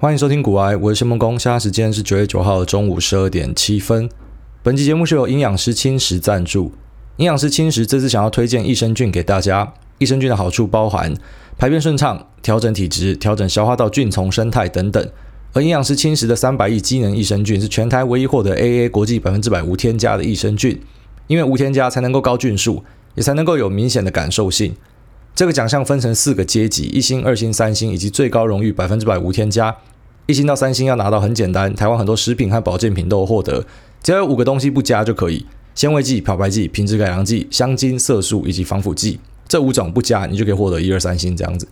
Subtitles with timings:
[0.00, 1.38] 欢迎收听古癌，我是谢孟恭。
[1.38, 4.08] 现在时间是九月九号的中午十二点七分。
[4.62, 6.72] 本期节目是由营养师轻食赞助。
[7.18, 9.74] 营养师轻食这次想要推荐益生菌给大家。
[9.98, 11.12] 益生菌的好处包含
[11.58, 15.06] 排便顺畅、调整体质、调整消化道菌丛生态等等。
[15.52, 20.80] 而营养师轻食的三百亿机能益生菌是全台唯一获得 AA 国际百分之百无添加的益生菌，
[21.26, 22.82] 因为无添加才能够高菌数，
[23.16, 24.74] 也才能够有明显的感受性。
[25.40, 29.74] 这个奖项分成四个阶级：一星、二星、三星，以及最高荣誉百分之百无添加。
[30.26, 33.64] 一星到三星要拿到很简单，台湾很多食品和保健品都有获得，
[34.02, 39.18] 只要有五个东西不加就可以：纤维剂、漂白剂、品质改良剂、香精、色素以及防腐剂。
[39.48, 41.66] 这五种不加，你就可以获得一二三星这样子。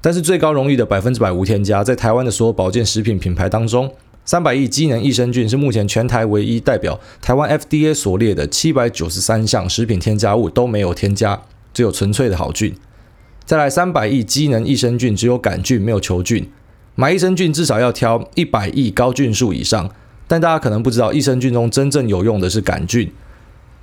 [0.00, 3.92] 但是最高荣誉的百分之百无添加，在台湾的所有保健食品品牌当中，
[4.24, 11.42] 三百亿机能益生菌是目前全台唯一代表台湾 FDA 所列的七百九十三项食品添加物都没有添加，
[11.74, 12.74] 只有纯粹的好菌。
[13.50, 16.48] 再来，三百亿机能益生菌只有杆菌没有球菌。
[16.94, 19.90] 买益生菌至少要挑一百亿高菌数以上，
[20.28, 23.10] 但大家可能不知道，益生菌中真正有用的是杆菌，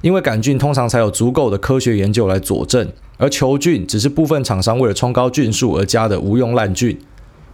[0.01, 6.97] 因为杆菌通常才有足够的科学研究来佐证，而球菌只是部分厂商为了冲高菌数而加的无用烂菌，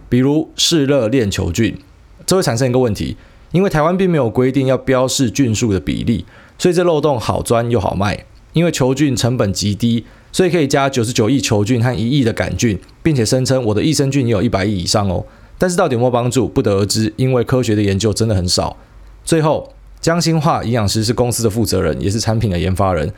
[0.08, 1.76] 比如嗜热链球菌，
[2.24, 3.16] 这会产生一个问题，
[3.50, 6.24] 因为台湾并没有规定要标示菌数的比例，
[6.58, 10.04] 所以这漏洞好钻又好卖，因为球菌成本极低，
[10.34, 15.24] 所以可以加九十九亿球菌和一亿的杆菌，并且声称我的益生菌也有一百亿以上哦。
[15.58, 18.76] 但是到底有没有帮助，不得而知，因为科学的研究真的很少。
[19.24, 23.12] 最后，江心化营养师是公司的负责人，也是产品的研发人。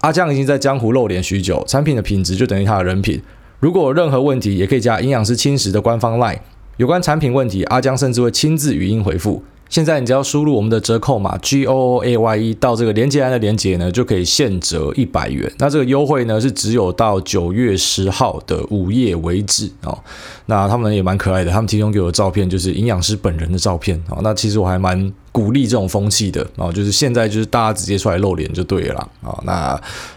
[0.00, 3.20] 阿江已经在江湖露脸许久，产品的品质就等于他的人品。
[3.60, 6.38] 如果有任何问题，也可以加营养师轻食的官方 LINE，
[6.78, 9.42] 有关产品问题，阿江甚至会亲自语音回复。
[9.74, 15.52] 现在你只要输入我们的折扣码 G O O A Y E 到这个连接栏的连接呢，就可以现折一百元。
[15.58, 19.98] 那这个优惠呢是只有到九月十号的午夜为止哦。
[20.46, 24.20] 那他们也蛮可爱的，他们提供给我的照片就是营养师本人的照片哦。
[24.22, 29.36] 那其实我还蛮鼓励这种风气的哦，就是现在就是大家直接出来露脸就对了啊。
[29.42, 29.72] 那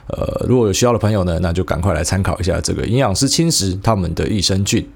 [0.10, 4.88] 呃如果有需要的朋友呢，那就赶快来参考一下这个营养师轻食他们的益生菌。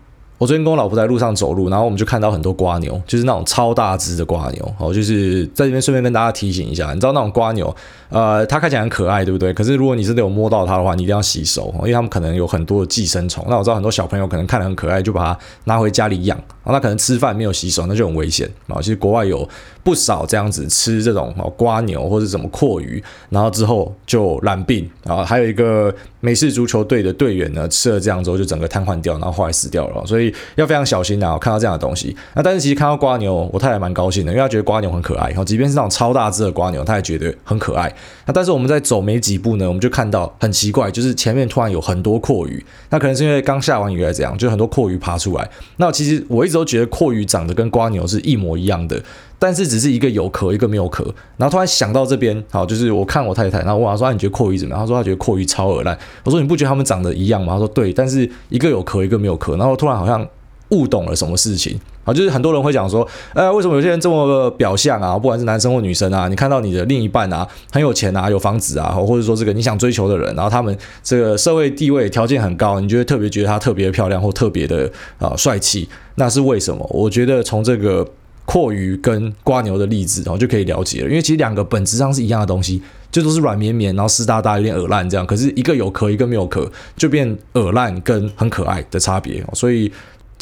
[0.41, 4.73] 我昨天跟我老婆在路上走路，然后我们就看到很多瓜牛，就是那种超大只的瓜牛。
[4.79, 7.75] 哦，就是在这边顺便跟大家提醒一下，你知道那种瓜牛，
[8.11, 9.53] 呃，它看起来很可爱，对不对？
[9.53, 13.45] 可是如果你真的有摸到它的话，你一定要洗手，因为它们可能有很多的寄生虫。
[13.49, 18.77] 那我知道很多小朋友可能看得很可爱，就把它拿回家里养，那可能吃饭没有洗手，那就很危险啊。
[18.77, 19.47] 其实国外有
[19.83, 24.89] 不少这样子吃这种哦瓜牛或者什么阔鱼，然后之后就染病。
[25.05, 30.05] 啊还有一个美式足球队的队员呢，吃了这样之后就整个瘫痪掉，然后后来死掉了。
[30.05, 31.37] 所以要非常小心啊！
[31.39, 35.29] 看到这样的东西，那但是其实看到瓜牛，我太太蛮高兴的，因为她觉得瓜牛很可爱。
[35.29, 37.91] 然后即便是那种超大只的瓜牛，她也觉得很可爱。
[38.25, 42.61] 那但是我们在走没几步呢，我们就看到很奇怪，就是前面突然有很多蛞蝓。
[42.89, 45.49] 那可能是因为刚下完雨还是怎样，就很多蛞蝓爬出来。
[45.77, 49.01] 那其实我一直都觉得蛞蝓长得跟瓜牛是一模一样的，
[49.39, 51.03] 但是只是一个有壳，一个没有壳。
[51.37, 60.27] 然后突然想到这边，好，就是我看我太太，然后问她说：“你觉得蛞蝓怎么样？”她说：“她觉得蛞蝓超恶烂。”我说：“你不觉得它们长得一样吗？”她说：“对，但是一个有壳，一个没有壳。”然后突然好像。
[60.71, 62.13] 悟懂了什么事情啊？
[62.13, 65.17] 就是很多人会讲说，呃，为什么有些人这么表象啊？
[65.17, 76.85] 不管是男生或女生啊，你看到你的另一半啊，很有钱啊，有房子啊，或者说这个你想追求的人，然后他们这个社会地位条件很高，你就会特别觉得他特别漂亮或特别的啊帅气，那是为什么？
[76.91, 78.05] 我觉得从这个
[78.45, 82.81] 蛞蝓跟瓜牛的例子，然后就可以了解了，因为其实两个本质上是一样的东西，
[83.11, 85.25] 就都是软绵绵，然后湿哒哒，有点耳烂这样。
[85.25, 89.91] 可是一个有壳，一个没有壳，就变耳烂跟很可爱的差别，所以。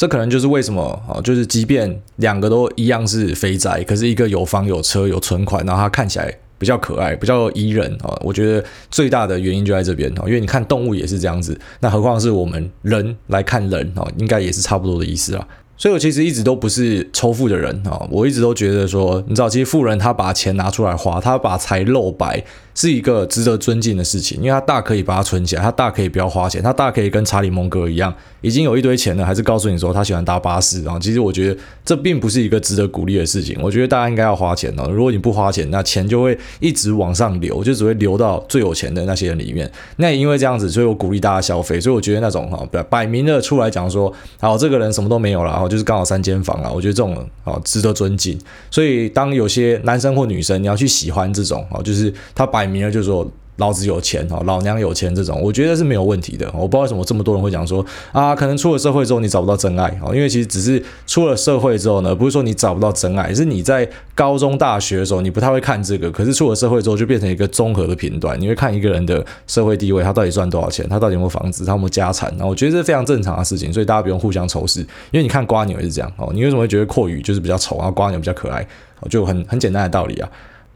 [0.00, 8.18] 这可能就是为什么啊，就是即便两个都一样是肥宅，可是一个有房有车有存款，然后他看起来比较可爱，比较宜人啊。
[8.22, 15.46] 我觉得最大的原因就在这边啊，因为你看动物也是这样子，那何况是我们人来看人啊，应该也是差不多的意思啊。
[15.76, 22.42] 所以我其实一直都不是仇富的人啊，我一直都觉得说，你知道，其实富人他把钱拿出来花，他把财露白。
[22.74, 30.82] 是一个值得尊敬的事情，因为他大可以把它存起来，他大可以不要花钱，他大可以跟查理蒙格一样，已经有一堆钱了，还是告诉你说他喜欢搭巴士。
[30.82, 33.58] 然后其实我觉得这并不是一个值得鼓励的事情。
[33.60, 34.88] 我觉得大家应该要花钱哦。
[34.90, 39.70] 如果你不花钱，那钱就会一直往上流，就只会流到最有钱的那些人里面。
[39.96, 41.80] 那也因为这样子，所以我鼓励大家消费。
[41.80, 46.70] 所以我觉得那种哈，摆明了出来讲说，好，这个人什么都没有了，然后就是刚好三间房啊。
[46.70, 48.38] 我觉得这种啊值得尊敬。
[48.70, 53.30] 所以当有些男生或女生你要去喜欢这种啊，就是他摆明了就是说。
[53.56, 56.50] 老子有钱哦，老娘有钱这种，我觉得是没有问题的。
[56.54, 72.32] 我不知道为什么这么多人会讲说啊，可能出了社会之后你找不到真爱哦，因为其实只是出了社会之后呢，不是说你找不到真爱，是你在高中、大学的时候你不太会看这个，可是出了社会之后就变成一个综合的评断，你会看一个人的社会地位，他到底赚多少钱，他到底有没有房子，他有没有家产。
[72.38, 78.66] 那我觉得这是非常正常的事情，所以大家不用互相仇视，因为你看瓜牛也是这样哦，你为什么会觉得阔鱼就是比较丑，然后瓜牛比较可爱？
[79.10, 80.28] 就很很简单的道理啊。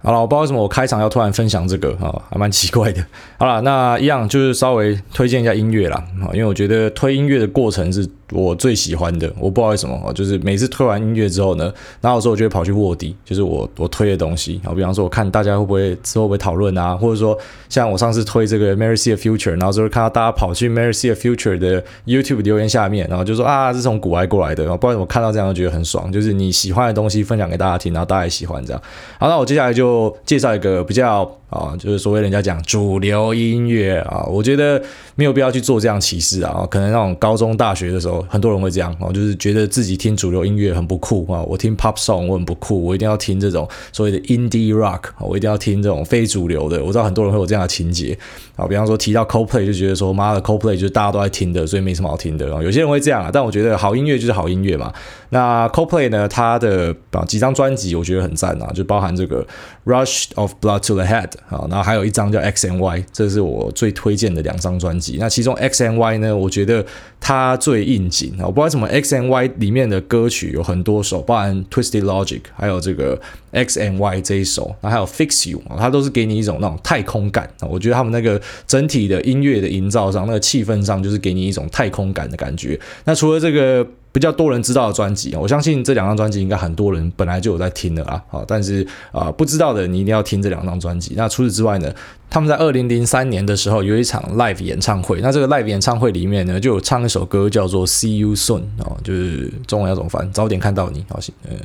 [0.05, 3.05] 好了，我不知道为什么我开场要突然分享这个啊，还蛮奇怪的。
[3.39, 8.09] 好了，那一样就是稍微推荐一下音乐啦，啊，因为我觉得推音乐的过程是。
[8.33, 17.39] 我最喜欢的，我不知道为什么，就是每次推完音乐之后呢，然后有时候我就会跑去卧底，就是我我推的东西，然后比方说我看大家会不会之后会讨论啊，或者说
[17.69, 28.83] 像我上次推这个 Mary See the Future，然后就会看到大家跑去 Mary See the Future 的 YouTube 留言下面，然后就说啊，是从股癌过来的，然后不然我看到这样就觉得很爽，就是你喜欢的东西分享给大家听，然后大家也喜欢这样。
[29.19, 31.31] 好，那我接下来就介绍一个比较。
[31.49, 34.83] 啊，就是所谓人家讲主流音乐啊，我觉得
[35.15, 36.67] 没有必要去做这样歧视啊。
[36.71, 41.43] 可能那种高中、大学的时候，很多人会这样哦，就是觉得自己听主流音乐很不酷啊。
[41.43, 46.83] 我听 pop song 我很不酷，我一定要听这种所谓的 indie rock，我一定要听这种非主流的。
[46.83, 48.19] 我知道很多人会有这样的情节
[48.57, 52.49] 啊，比方说提到 Coldplay 就觉得说妈的 Coldplay 就是大家都在听的，所以没什么好听的。
[52.65, 54.93] 有些人会这样啊，但我觉得好音乐就是好音乐嘛。
[55.31, 59.47] 那 Coldplay 呢，它的啊几张专辑我觉得很赞啊，就包含这个
[59.85, 62.25] Rush of Blood to the Head 啊，然后还有一张。
[62.35, 65.19] 叫 X and Y，这是我最推荐的两张专辑。
[65.21, 66.85] 那其中 X and Y 呢，我觉得
[67.21, 68.35] 它最应景。
[68.41, 73.21] 我不知道为什么 X and Y 里面的歌曲有很多首，包含 Twisted Logic，还有这个
[73.53, 77.49] X and Y 这一首，然后还有 Fix You，它都是给你一种那种太空感。
[77.61, 82.81] 我觉得他们那个整体的音乐的营造上，那个气氛上，就是给你一种太空感的感觉。
[83.05, 83.87] 那除了这个。
[84.15, 91.15] 比较多人知道的专辑，我相信这两张专辑应该很多人本来就有在听的啊，好，但是啊不知道的你一定要听这两张专辑。
[91.17, 91.93] 那除此之外呢，
[92.31, 100.31] 他们在二零零三年的时候有一场 live 演唱会，那这个 live 演唱会里面呢就有唱一首歌叫做 See You Soon 哦，就是中文要怎么翻？
[100.33, 101.19] 早点看到你，好，
[101.49, 101.57] 呃，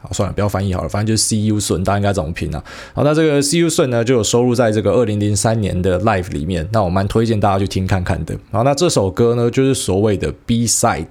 [0.00, 2.64] 好，算了，不要翻译好了，反正就是 See You Soon，大家应该怎么拼啊？
[2.94, 8.34] 好，那这个 See You Soon 呢就有收录在这个二零零三年的 live 里面，那我蛮推荐大家去听看看的。
[8.50, 11.10] 好，那这首歌呢就是所谓的 B side。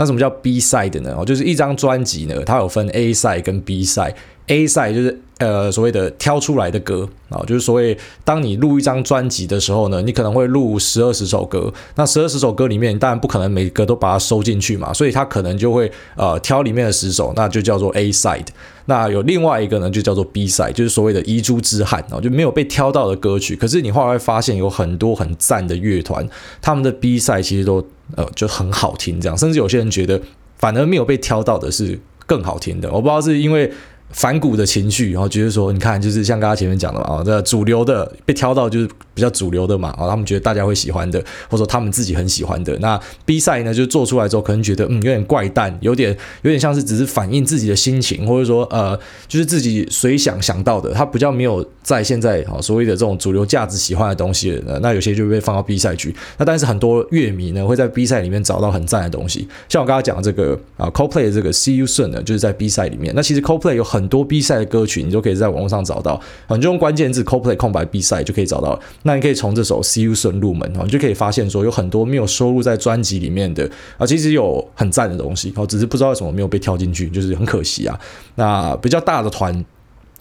[0.00, 1.14] 那什么叫 B side 呢？
[1.14, 4.14] 哦，就是一张专辑呢，它有分 A side 跟 B side。
[4.46, 11.70] A side 就是呃所谓的挑出来的歌啊，就是所谓当你录一张专辑的时候呢，你可能会录十二十首歌。
[11.96, 18.46] 那十二十首歌里面，当然不可能每个都把它收进去嘛，所以它可能就会呃挑里面的十首，那就叫做 A side。
[18.86, 23.54] 那有另外一个呢，就叫做 B side，就是所谓的遗珠之憾啊，就没有被挑到的歌曲。
[23.54, 26.26] 可是你后来会发现，有很多很赞的乐团，
[26.62, 27.86] 他们的 B side 其实都。
[28.16, 30.20] 呃，就很好听，这样，甚至有些人觉得，
[30.58, 32.90] 反而没有被挑到的是更好听的。
[32.90, 33.70] 我不知道是因为。
[34.10, 42.76] 反骨的情绪，然后觉得说，你看，就是像刚刚前面讲的嘛，啊，这主流的被挑到就是比较主流的嘛，啊，他们觉得大家会喜欢的，或者说他们自己很喜欢的。
[42.78, 48.98] 那 B 赛呢，就做出来之后，可能觉得嗯有点怪诞，有点有点像是只是反映自己的心情，或者说呃，
[49.28, 54.60] 就是自己随想想到的，他比较没有在现在啊所谓的这种主流价值喜欢的东西。
[54.82, 56.14] 那有些就被放到 B 赛去。
[56.38, 63.12] 那但是很多乐迷呢会在 B 赛里面找到很赞的东西，像我刚刚讲的这个啊，CoPlay 的这个 See You Soon 呢，就是在 B 赛里面。
[63.14, 66.18] 那其实 CoPlay 有很很多 B 赛的歌曲，你都可以在网络上找到，
[66.48, 68.80] 你就用关键字 CoPlay 空白 B 赛就可以找到。
[69.02, 73.68] 那你可以从这首 See You Soon 入门，你就可以发现说有很多没有收录在专辑里面的
[73.98, 78.00] 啊，其实有很赞的东西，只是不知道为什么没有被挑进去，就是很可惜啊。
[78.36, 79.62] 那比较大的团。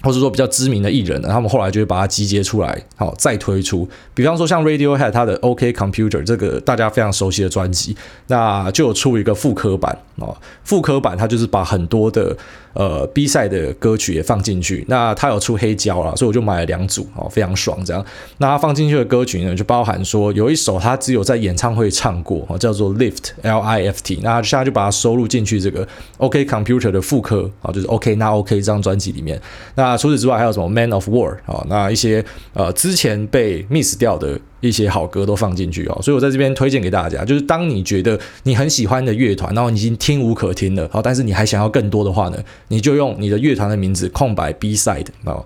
[0.01, 3.85] 或者说比较知名的艺人呢，他们后来就会把它集结出来，好再推出。
[4.13, 7.93] 比方说像 Radiohead 它的 OK Computer 这个大家非常熟悉的专辑，
[8.27, 10.33] 那就有出一个复刻版哦。
[10.63, 12.33] 复刻版它就是把很多的
[12.73, 14.85] 呃 B 赛的歌曲也放进去。
[14.87, 18.05] 那他有出黑胶啦，所以我就买了两组哦，非常爽这样。
[18.37, 24.19] 那他放进去的歌曲呢，就包含说有一首他只有在演唱会唱过哦，叫做 Lift L I F T。
[24.23, 29.39] 那现在就把它收录进去这个 OK Computer 的副科啊，就是 OK 那 OK 这张专辑里面。
[29.75, 31.65] 那除此之外还有什么 Man of War 啊？
[31.67, 32.23] 那一些
[32.53, 42.37] 呃之前被 miss 掉的一些好歌都放进去哦，所以我在这边推荐给大家，就是当你觉得你很喜欢的乐团，然后你已经听无可听了，好，但是你还想要更多的话呢，
[42.67, 45.43] 你就用你的乐团的名字空白 B side 啊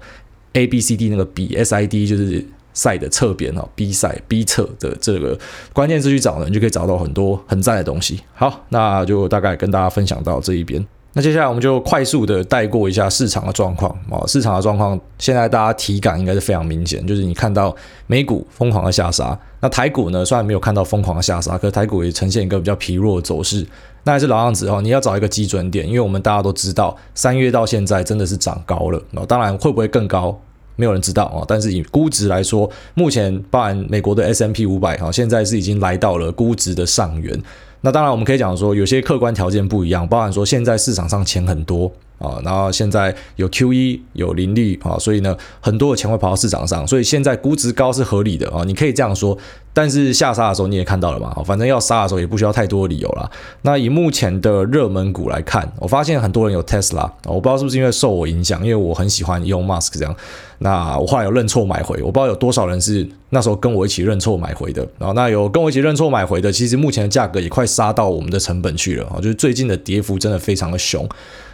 [0.53, 2.43] ，A B C D 那个 B S I D 就是
[2.75, 5.37] side 的侧边哦，B side B 侧的这个
[5.73, 8.19] 关键字去找呢，你就可以找到很多很赞的东西。
[8.33, 10.83] 好，那就大概跟大家分享到这一边。
[11.15, 17.75] 那接下来我们就快速的带过一下市场的状况啊，市场的状况现在大家体感应该是非常明显，就是你看到
[18.07, 23.65] 美股疯狂的下杀，那台股呢虽然没有看到疯狂的下杀，可是台股也呈现一个比较疲弱的走势。
[24.05, 30.37] 那还是老样子哦，你要找一个基准点，因为我们大家都知道三月到现在真的是涨高了，那当然会不会更高？
[30.75, 31.45] 没有人知道啊。
[31.47, 37.39] 但是以估值来说，目前包含美国的 S M P 五百哈，现在是已经来到了估值的上缘。
[37.85, 41.91] 那当然，我们可以讲说，有些客观条件不一样，包含说现在市场上钱很多
[42.23, 49.37] 啊，然后现在有 QE 有零利啊，所以呢，很多的钱会跑到市场上，所以现在估值高是合理的啊，你可以这样说。
[49.75, 53.27] 但是下杀的时候你也看到了嘛，反正要杀的时候也不需要太多的理由啦。
[53.63, 60.15] 那以目前的热门股来看，我发现很多人有 Tesla，我不知道是不是因为受我影响，因为我很喜欢 Elon Musk 这样。
[60.59, 64.87] 那我后来有认错买回，我不知道有多少人是那时候跟我一起认错买回的。
[64.99, 71.09] 然后那有跟我一起认错买回的，其实目前的价格也快杀到我们的成本去了啊，就是最近的跌幅真的非常的凶。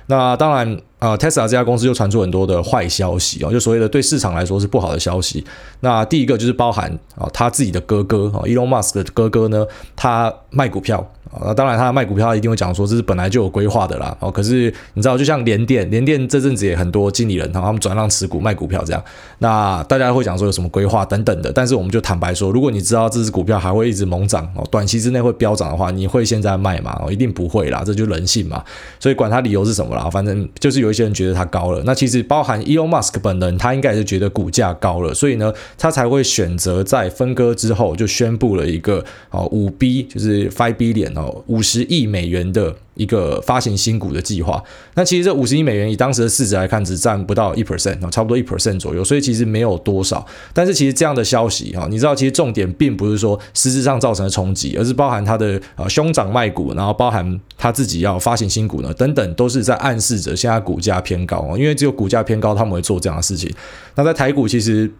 [0.09, 5.45] 那当然，啊，Tesla 这家公司又传出很多的坏消息哦，就所谓的对市场来说是不好的消息。
[5.81, 11.07] 那第一个就是包含啊，他自己的哥哥啊，Elon Musk 的哥哥呢，他卖股票。
[11.31, 14.15] 啊，当然，他卖股票一定会讲说这是本来就有规划的啦。
[14.19, 19.03] 哦，可是你知道，就像联电，联电这阵子也很多经理人，他们转让持股卖股票这样。
[19.37, 26.99] 那大家会讲说有什么规划等等的，但是我们就坦白说，如果你知道这支股票还会一直猛涨哦，短期之内会飙涨的话，你会现在卖吗？
[27.03, 28.63] 哦，一定不会啦，这就人性嘛。
[28.99, 31.81] 所以管他理由是什么啦，反正就是有一些人觉得它高了。
[31.85, 42.09] 那其实包含 Elon Musk 本人，他应该也是觉得股价高了，所以呢，他才会选择在分割之后就宣布了一个哦五 B，就是 five B 股哦五十亿。
[42.09, 44.63] 美元的一个发行新股的计划，
[44.95, 50.25] 那其实这五十亿美元以当时的市值来看，只占不到一 percent，差不多一 percent 左右，所以其实没有多少。
[50.53, 63.53] 但是其实这样的消息哈，你知道，其实重点并不是说实质上造成的冲击，而是包含他的呃兄长卖股，然后包含他自己要发行新股呢，等等，都是在暗示着现在股价偏高，因为只有股价偏高，他们会做这样的事情。
[63.93, 64.91] 那在台股其实。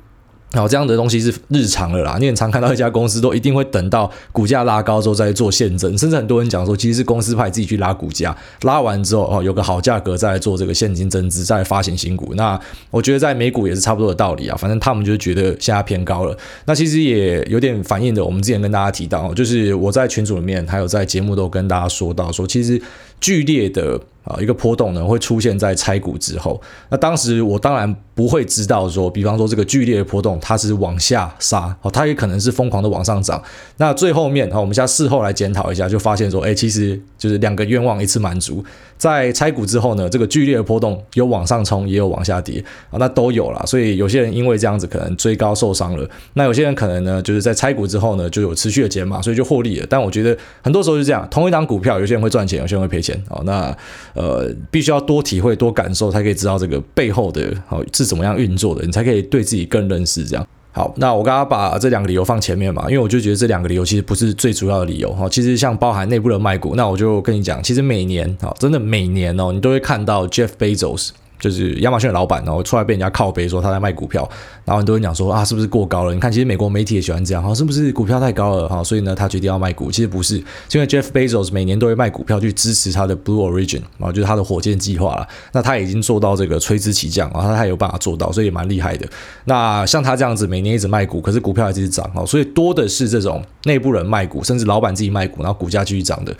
[0.52, 12.34] 然后这样的东西是日常了啦，你很常看到一家公司都一定会等到股价拉高之后再做现增，甚至很多人讲说，其实是公司派自己去拉股价，拉完之后哦有个好价格再做这个现金增资，再来发行新股。
[12.36, 16.36] 那我觉得在美股也是差不多的道理啊，反正他们就是觉得现在偏高了。
[16.66, 22.82] 那其实也有点反映的，我们之前跟大家提到，就是我在群组里面还有在节目都跟大家说到说，其实
[23.22, 24.00] 剧烈的。
[24.30, 26.62] 啊，一个波动呢会出现在拆股之后。
[26.90, 33.42] 那当时我当然不会知道说，比方说这个剧烈的波动它是往下杀，哦，它也可能是疯狂的往上涨。
[33.78, 38.64] 那最后面，我们现在事后来检讨一下，就发现说，哎，其实就是两个愿望一次满足。
[39.00, 43.64] 在拆股之后呢，这个剧烈的波动有往上冲，也有往下跌啊，那都有啦。
[43.66, 49.88] 所以有些人因为这样子可能追高受伤了，那有些人可能呢就是在拆股之后呢就有持续的减码，所以就获利了。
[49.90, 53.42] 但我觉得很多时候是这样，同一档股票，有些人会赚钱，有些人会赔钱哦。
[53.46, 53.76] 那
[54.14, 60.46] 呃，必须要多体会、多感受，才可以知道这个背后的哦是怎么样运作的，你才可以对自己更认识这样。
[60.72, 65.28] 好，那我刚刚把这两个理由放前面嘛，因为我就觉得这两个理由其实不是最主要的理由哈。
[65.28, 71.10] 其实像包含内部的卖股，那我就跟你讲，其实每年啊，真的每年哦，你都会看到 Jeff Bezos。
[71.40, 74.30] 就是亚马逊的老板，然后出来被人家靠背说他在卖股票，
[74.66, 76.14] 然后很多人讲说啊，是不是过高了？
[76.14, 78.68] 你看，其实美国媒体也喜欢这样，哈，是不是股票太高了？
[78.68, 79.90] 哈，所以呢，他决定要卖股。
[79.90, 80.36] 其实不是，
[80.74, 85.26] 因为 Jeff Bezos 每年都会卖股票去支持他的 Blue Origin，然后就是他的火箭计划了。
[85.54, 89.08] 那他已经做到这个垂直起降，然后他还有办法做到，所以也蛮厉害的。
[89.46, 96.36] 那像他这样子，每年一直卖股，可是股票还是涨，哦，所以多的是这种内部人卖股，甚至老板自己卖股，然后股价继续涨的。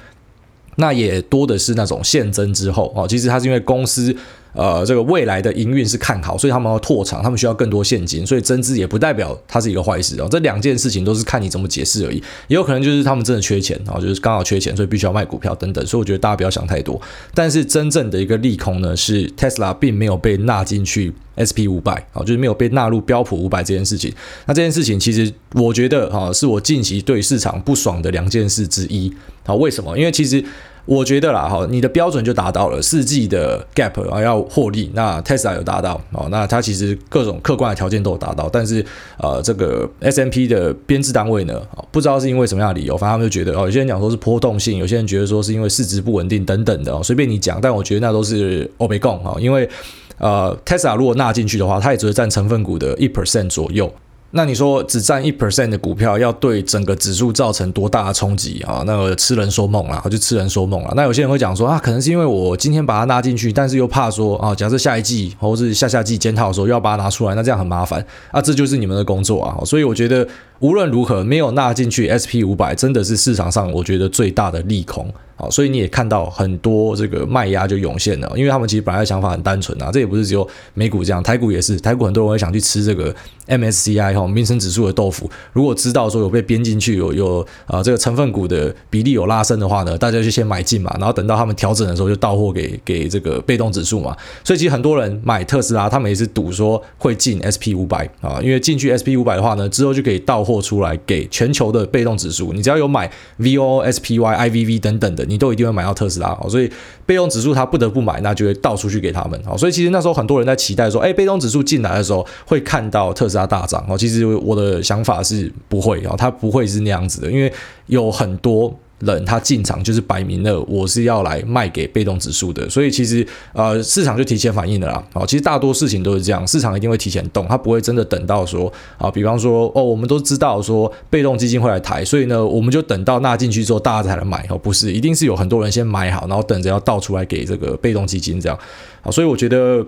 [0.76, 4.16] 那也多的是那种现增之后，哦，其实他是因为公司。
[4.54, 10.28] 呃，这个未来的营运是看好，所以他们要拓厂，他们需要更多现金，所以增资也不代表它是一个坏事哦。
[10.30, 15.86] 这两件事情都是看你怎么解释而已，也有可能就是他们真的缺钱啊，哦，就是刚好缺钱，所以必须要卖股票等等。
[15.86, 17.00] 所以我觉得大家不要想太多。
[17.36, 24.12] 但是真正的一个利空呢，是 Tesla 并没有被纳进去 SP 五百啊，就是没有被纳入标普五百这件事情。
[24.48, 29.14] 那这件事情其实我觉得哈，是我近期对市场不爽的两件事之一。
[29.46, 29.96] 好，为什么？
[29.98, 30.44] 因为其实。
[30.90, 34.90] 我觉得啦，哈，你的标准就达到了四季的 gap 啊，要获利。
[34.96, 38.84] 那 Tesla 有达到哦，那它其实各种客观的条件都有达到，但是
[39.20, 49.70] 呃，这个 S M P 的编制单位呢，不知道是因为什么样的理由，反正他们就觉得哦，有些人讲说是波动性，有些人觉得说是因为市值不稳定等等的哦，随便你讲，但我觉得那都是欧北共啊，因为
[50.18, 53.94] 呃，Tesla 如果纳进去的话，它也只会占成分股的一 percent 左右。
[54.32, 58.84] 那你说只占一 percent 的股票，要对整个指数造成多大的冲击啊？
[58.86, 60.94] 那个痴人说梦啦，就痴人说梦了。
[60.96, 68.40] 那有些人会讲说啊，可能是因为我今天把它拉进去，但是又怕说啊，假设下一季或是下下季检讨的时候又要把它拿出来，那这样很麻烦啊。
[68.40, 69.58] 这就是你们的工作啊。
[69.66, 70.28] 所以我觉得
[70.60, 75.12] 无论如何没有纳进去 SP 五百，真的是市场上我觉得最大的利空。
[75.36, 83.16] 好，所以你也看到很多这个卖压就涌现了，因为他们其实本来想法很单纯啊，这也不是只有美股这样，台股也是，台股很多人会想去吃这个
[83.48, 85.32] MSCI 哈，民生指数的豆腐。
[85.54, 94.14] 如果知道说有被编进去，有有啊这个成分股的比例有拉升的话呢，大家就先买进嘛，然后等到他们调整的时候就到货给给这个被动指数嘛。
[94.44, 102.52] 所以其实很多人买特斯拉，他们也是赌说会进 SP 五百啊，因为进去 SP 五百的话呢，之后就可以到货出来给全球的被动指数。
[102.54, 105.24] 你只要有买 VOSPY、IVV 等等的。
[105.26, 106.68] 你都一定会买到特斯拉哦，所以
[107.06, 109.56] 被动指数它不得不买，那就会倒出去给他们哦。
[109.56, 113.96] 所以其实那时候很多人在期待说，哎，被动指数进来的时候会看到特斯拉大涨哦。
[113.96, 117.54] 其实我的想法是不会哦，它不会是那样子的，因为
[117.86, 118.76] 有很多。
[119.00, 125.04] 人他进场就是摆明了，我是要来卖给被动指数的，所以其实呃市场就提前反应了啦。
[125.14, 138.60] 好，其实大多事情都是这样，市场一定会提前动，它不会真的等到说啊，比方说哦，我们都知道说被动基金会来抬，所以呢我们就等到纳进去之后大家才来买哦，不是，一定是有很多人先买好，然后等着要倒出来给这个被动基金这样。
[139.02, 139.86] 好，所以我觉得。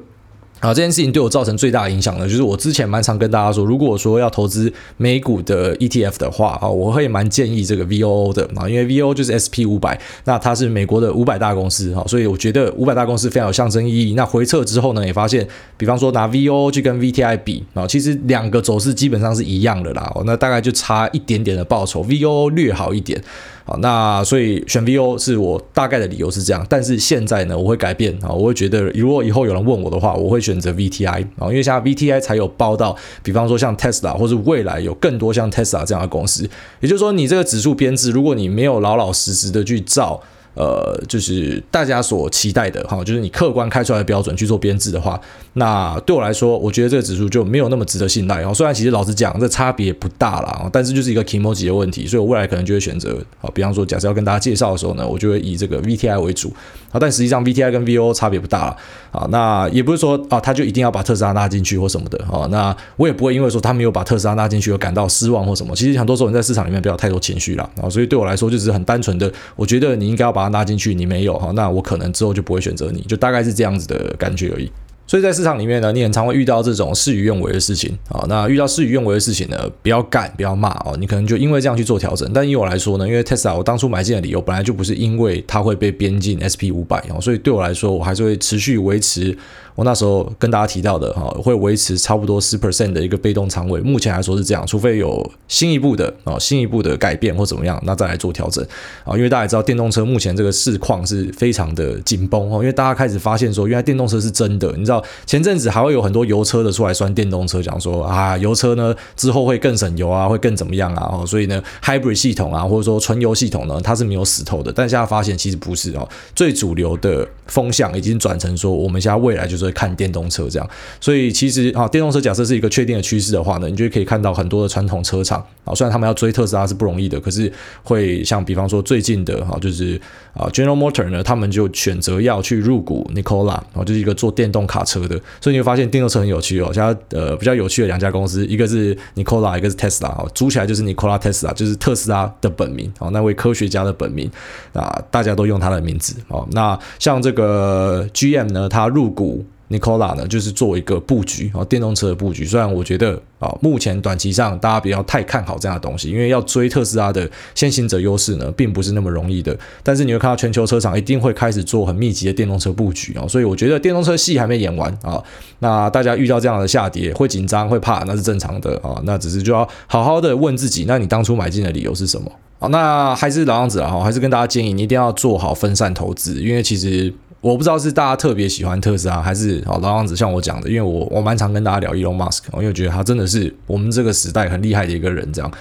[0.61, 14.13] 啊，这件事情对我造成最大影响呢，就是我之前蛮常跟大家说，如果说要投资美股的 ETF 的话，啊，我会蛮建议这个 VOO 的啊，因为 VOO 就是 SP 五百，那它是美国的五百大公司，哈，所以我觉得五百大公司非常有象征意义。
[14.13, 23.19] 那回撤之后呢，也发现，比方说拿 VOO 去跟 VTI 比啊，其实两个走势基本上是一样的啦，那大概就差一点点的报酬，VOO 略好一点。
[23.63, 40.21] 好，那所以选 VO 是我大概的理由是这样，但是现在呢，我会改变啊，我会觉得如果以后有人问我的话，我会选选择 VTI 啊，因为现在 VTI 才有报到，比方说像 Tesla 或是未来有更多像 Tesla 这样的公司，也就是说，你这个指数编制，如果你没有老老实实的去照。
[40.53, 45.17] 呃，就是大家所期待的哈，就是你客观开出来的标准去做编制的话，
[45.53, 48.43] 那对我来说，我觉得这个指数就没有那么值得信赖。
[48.53, 56.53] 虽然其实老实讲，这差别不大啦，但是就是一个 kimochi 的问题，所以我未来可能就会选择啊，比方说，假设要跟大家介绍的时候呢，我就会以这个 VTI 为主
[56.91, 58.77] 啊，但实际上 VTI 跟 VO 差别不大了
[59.11, 65.73] 啊，那也不是说啊，他就一定要把特斯拉拉进去或什么的啊，那我也不会因为说他没有把特斯拉拉进去而感到失望或什么。
[65.73, 70.41] 其实很多时候你在市场里面不要太多情绪了啊，所以对我来说就只是很单纯的，我觉得你应该要把。
[70.41, 74.71] 它拉进去，你没有哈，那我可能之后就不会选择你，就大概是这样子的感觉而已。
[75.11, 78.23] 所以在市场里面呢，你很常会遇到这种事与愿违的事情啊。
[78.29, 80.95] 那遇到事与愿违的事情呢，不要干，不要骂哦。
[80.97, 82.31] 你可能就因为这样去做调整。
[82.33, 89.37] 但以我来说呢，因为 Tesla 我当初买进的理由本来就不是因为它会被编进 SP 五百哦，所以对我来说，我还是会持续维持。
[89.73, 98.63] 我那时候跟大家提到的哈，会维持差不多十 percent 的一个被动仓位，目前来说是这样，除非有新一步的啊，新一步的改变或怎么样，那再来做调整
[99.05, 99.15] 啊。
[99.15, 104.71] 因为大家也知道电动车目前这个市况是非常的紧绷哦，因为大家开始发现说，原来电动车是真的。
[104.77, 111.09] 你知道前阵子还会有很多油车的出来酸电动车，讲说啊，油车呢之后会更省油啊，会更怎么样啊？
[111.11, 114.71] 哦，所以呢，hybrid 系统啊，或者说纯油系统呢，它是没有死透的。
[114.71, 119.69] 但现在发现其实不是哦，最主流的风向已经转成说，我们现在未来就是。
[119.81, 127.51] 看电动车这样，所以其实啊，电动车假设是一个确定的趋势的话呢，你就可以看到很多的传统车厂啊，虽然他们要追特斯拉是不容易的，可是
[127.83, 129.99] 会像比方说最近的哈，就是
[130.33, 136.71] 啊，General Motor 呢，他们就选择要去入股 Nikola 啊，就是一个做电动卡车的，所以你会发现电动车很有趣哦。
[136.73, 144.29] 像呃比较有趣的两家公司，一个是 Nikola，一个是 Tesla 啊，组起来就是 Nikola Tesla，就是特斯拉的本名啊，那位科学家的本名
[144.73, 146.45] 啊，大家都用他的名字啊。
[146.51, 149.45] 那像这个呃 GM 呢，他入股。
[149.71, 152.43] Nikola 呢，就是做一个布局啊，电动车的布局。
[152.43, 159.57] 虽然我觉得啊，目前短期上大家不要太看好这样的东西，因为要追特斯拉的先行者优势呢，并不是那么容易的。
[159.81, 165.23] 但是你会看到全球车厂一定会开始做很密集的电动车布局啊，所以我觉得电动车戏还没演完啊。
[165.59, 169.01] 那大家遇到这样的下跌会紧张会怕，那是正常的啊。
[169.05, 172.29] 那只是就要好好的问自己，那你当初买进的理由是什么？
[172.59, 177.13] 好，那还是老样子啊，还是跟大家建议你一定要做好分散投资，因为其实。
[177.41, 185.51] 我不知道是大家特别喜欢特斯拉，还是好老样子像我讲的，因为我我蛮常跟大家聊 Elon Musk，因为我觉得他真的是我们这个时代很厉害的一个人，这样。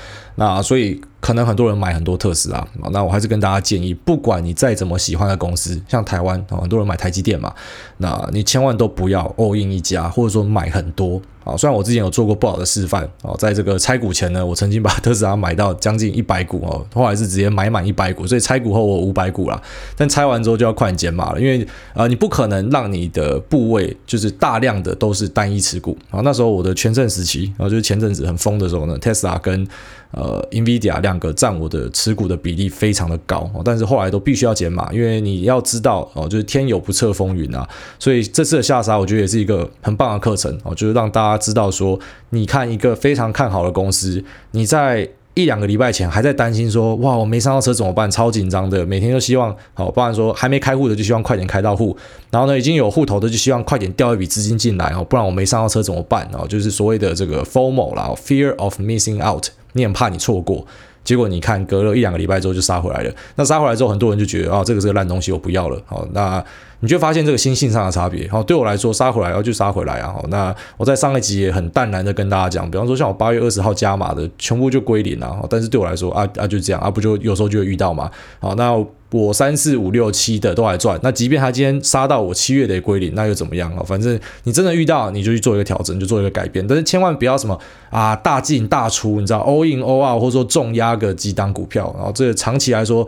[0.41, 7.53] 那所以可能很多人买很多特斯拉，那我还是跟大家建议，不管你再怎么喜欢的公司，像台湾啊很多人买台积电嘛，
[7.99, 11.21] 那你千万都不要 all in 一家，或者说买很多。
[11.43, 19.61] 啊，虽然我之前有做过不好的示范啊，在这个拆股前呢，我曾经把特斯拉买到将近一百股哦，后来是直接买满一百股，所以拆股后我五百股啦。
[19.97, 26.21] 但拆完之后就要快点减码了，因为啊，你不可能让你的部位就是大量的都是单一持股啊。
[26.23, 29.67] 那时候我的全盛时期，然后就是前阵子很疯的时候呢，特斯拉跟
[30.13, 37.69] 呃，NVIDIA 两个占我的持股的比例非常的高，但是后来都必须要减码，因为你要知道哦，就是天有不测风云啊，
[37.99, 41.99] 所以这次的下杀我觉得也是一个很棒的课程哦，就是让大家知道说，
[42.31, 45.09] 你看一个非常看好的公司，你在。
[45.43, 48.11] 一两个礼拜前还在担心说，哇，我没上到车怎么办？
[48.11, 51.97] 超紧张的，每天都希望，好，不然说还没开户的就希望快点开到户，
[52.31, 56.29] 然后呢，已经有户头的就希望快点调一笔资金进来哦，不然我没上到车怎么办？
[56.33, 60.67] 哦，就是所谓的这个 FOMO 啦，Fear of Missing Out，你很怕你错过。
[61.03, 63.11] 结果你看，隔了一两个礼拜之后就杀回来了。
[63.35, 65.83] 那杀回来之后，很多人就觉得啊，这个是个烂东西，我不要了。
[65.87, 66.45] 好，那
[66.81, 68.29] 你就发现这个心性上的差别。
[68.29, 70.13] 好，对我来说，杀回来然后就杀回来啊。
[70.13, 75.29] 好，那我在上一集也很淡然的跟大家讲，比方说像我八月二十号加码的，全部就归零了。
[75.29, 78.11] 好，但是对我来说啊啊就这样啊，不就有时候就会遇到嘛。
[78.41, 78.85] 好，那。
[79.13, 83.83] 我三四五六七的都还赚，那即便他今天杀到我七月的归零，那又怎么样啊？
[83.85, 86.65] 反正你真的遇到，你就去做一个调整，就做一个改变。
[86.65, 87.59] 但是千万不要什么
[87.91, 93.05] 啊大进大出，你知道 all in all out，或者说重压个几档股票，然后这个长期来说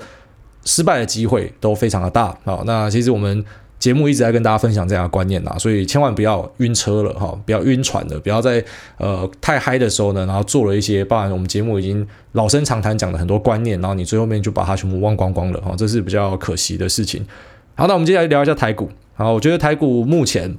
[0.64, 2.36] 失败的机会都非常的大。
[2.42, 3.44] 啊，那其实我们。
[3.82, 8.64] 节目一直在跟大家分享这样的观念呐，所以千万不要晕车了哈，不要晕船的，不要在
[8.96, 17.26] 呃太嗨的时候呢，然后做了一些，包含我们节目已经老生常谈讲的很多观念，然后你最后面就把它全部忘光光了哈，这是比较可惜的事情。
[17.74, 18.88] 好，那我们接下来聊一下台股。
[19.16, 20.56] 啊，我觉得台股目前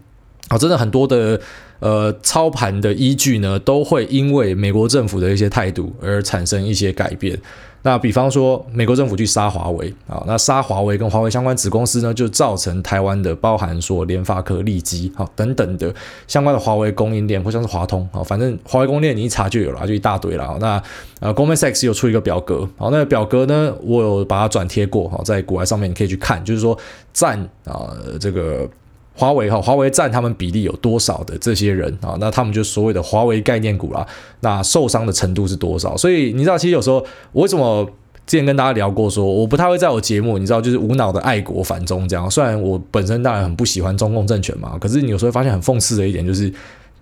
[0.49, 1.39] 啊，真的很多的
[1.79, 7.39] 呃操盘的依据呢，都会因为美国政府的一些态度而产生一些改变。
[7.83, 15.93] 那比方说，美国政府去杀华为啊，那杀华为跟华为相关子公司呢，就造成台湾的包含说联发科、力积啊等等的
[16.25, 20.57] 相关的华为供应链，或像是华通啊，反正华为供应链你一查就有了，就一大堆了。
[20.59, 20.81] 那
[21.19, 26.77] 呃，Goldman Sachs 有出一个表格，好，那个表格呢，我有把它转贴过，好，在国外上面你可以去看，就是说
[27.11, 28.67] 占啊这个。
[29.15, 32.17] 华为哈，华为占他们比例有多少的这些人啊？
[32.19, 34.05] 那他们就所谓的华为概念股啦。
[34.39, 35.95] 那受伤的程度是多少？
[35.95, 37.87] 所以你知道，其实有时候我为什么
[38.25, 42.29] 之前跟大家聊过，说我不太会在我节目，你知道，就是无脑的爱国反中这样。
[42.31, 46.51] 虽然我本身当然很不喜欢中共政权嘛，可是你有时候会发现很讽刺的一点就是，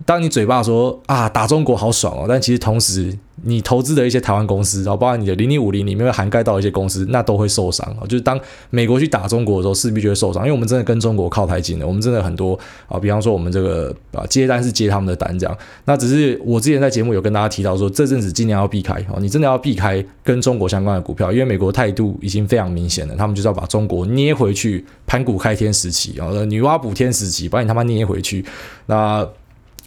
[0.04, 3.16] 当你嘴巴说啊打中国好爽哦，但其实同时。
[3.44, 8.06] 你投资的一些台湾公司，然后包括你的零零五零里面会涵盖到一些公司，那都会受伤啊。
[8.06, 8.38] 就是当
[8.70, 11.86] 美国去打中国的时候，势必就会受伤，因为我们真的跟中国靠太近了。
[11.86, 15.58] 我们真的很多啊，比方说我们这个啊接单是接他们的单这样。
[15.86, 28.44] 那只是我之前在节目有跟大家提到说，这阵子尽量要避开哦，你真的要避开跟中国相关的股票，因为美国态度已经非常明显了，他们就是要把中国捏回去盘古开天时期啊，女娲补天时期，把你他妈捏回去。
[28.86, 29.26] 那。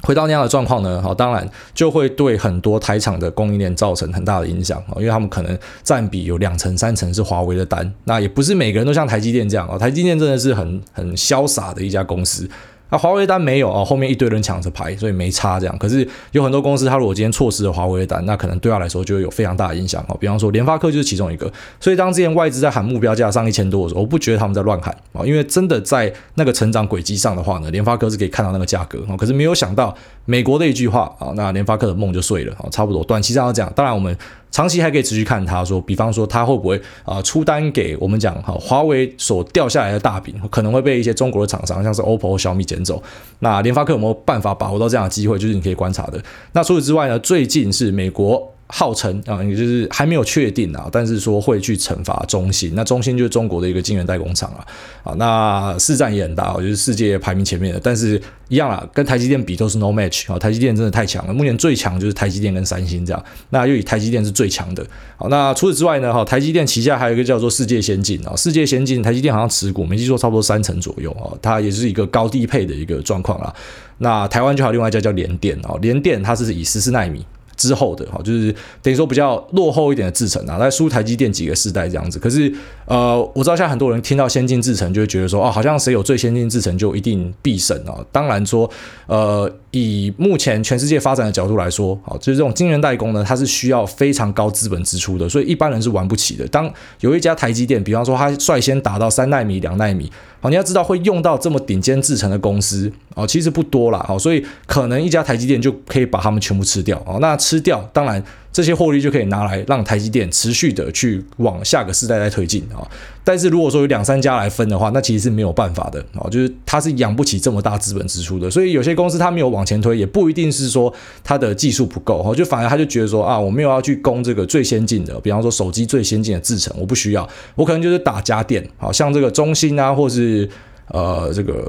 [0.02, 12.48] 回到那样的状况呢，好，当然就会对很多台厂的供应链造成很大的影响，因为他们可能占比有两成、三成是华为的单，那也不是每个人都像台积电这样啊，台积电真的是很很潇洒的一家公司。
[12.90, 15.78] 那华为单没有啊，后面一堆人抢着排，所以没差这样。
[15.78, 20.16] 可是有很多公司，他如果今天错失了华为的单，那可能对他来说就会有非常大的影响啊。
[20.20, 21.52] 比方说联发科就是其中一个。
[21.80, 29.18] 所以当之前外资在喊目标价上一千多的时候，我不觉得他们在乱喊啊，因为真的在那个成长轨迹上的话呢，联发科是可以看到那个价格啊。
[29.18, 29.96] 可是没有想到
[30.26, 33.04] 美国的一句话啊，那联发科的梦就碎了啊，差不多。
[33.04, 34.16] 短期上要讲，当然我们。
[34.56, 43.04] 长期还可以持续看它，说，比方说它会不会啊出单给我们讲哈，华为所掉下来的大饼可能会被一些中国的厂商，像是 OPPO 小米捡走。
[43.40, 45.38] 那联发科有没有办法把握到这样的机会？
[45.38, 46.24] 就是你可以观察的。
[46.54, 48.55] 那除此之外呢，最近是美国。
[48.68, 54.66] 号称啊，也就是还没有确定啊，但是说会去惩罚中芯，那中芯就是中国的一个晶圆代工厂啊，
[55.04, 64.84] 啊，那市占也很大，就是世界排名前面的，但是一样啦，跟台积电比都是 no match 啊，台积电真的太强了，目前最强就是台积电跟三星这样，那又以台积电是最强的，
[65.16, 73.54] 好，那除此之外呢，哈，台积电旗下还有一个叫做世界先进啊，世界先进台积电好像持股没记错差不多三成左右啊，它也是一个高低配的一个状况啦，
[74.00, 77.24] 那台湾就好另外一家叫联电啊，联电它是以十四纳米。
[77.56, 82.20] 之后的哈，就是等于说比较落后一点的制程啊，来输台积电几个世代这样子。
[82.20, 82.54] 可是
[82.86, 87.98] 呃，我知道现在很多人听到先进制程就会觉得说，哦，好像谁有最先进制程就一定必胜啊。
[88.12, 88.70] 当然说，
[89.08, 96.48] 呃，以目前全世界发展的角度来说，啊，就是这种晶圆代工呢，它是需要非常高资本支出的，所以一般人是玩不起的。
[96.50, 100.12] 当有一家台积电，比方说它率先达到三奈米、两奈米。
[100.40, 104.06] 好，你要知道会用到这么顶尖制程的公司哦，其实不多啦。
[104.08, 107.18] 好，所以可能一家台积电就可以把他们全部吃掉哦。
[107.20, 108.24] 那吃掉，当然
[108.56, 112.88] 这些获利就可以拿来让台积电持续的去往下个世代再推进啊。
[113.22, 118.50] 但是如果说有两三家来分的话，那其实是没有办法的啊，就是它是养不起这么大资本支出的。
[118.50, 130.50] 所以有些公司它没有往前推，也不一定是说它的技术不够哈，就反而他就觉得说啊，我没有要去攻这个最先进的，比方说手机最先进的制程，我不需要，我可能就是打家电，好像这个中兴啊，或是。
[130.90, 131.68] 呃，这个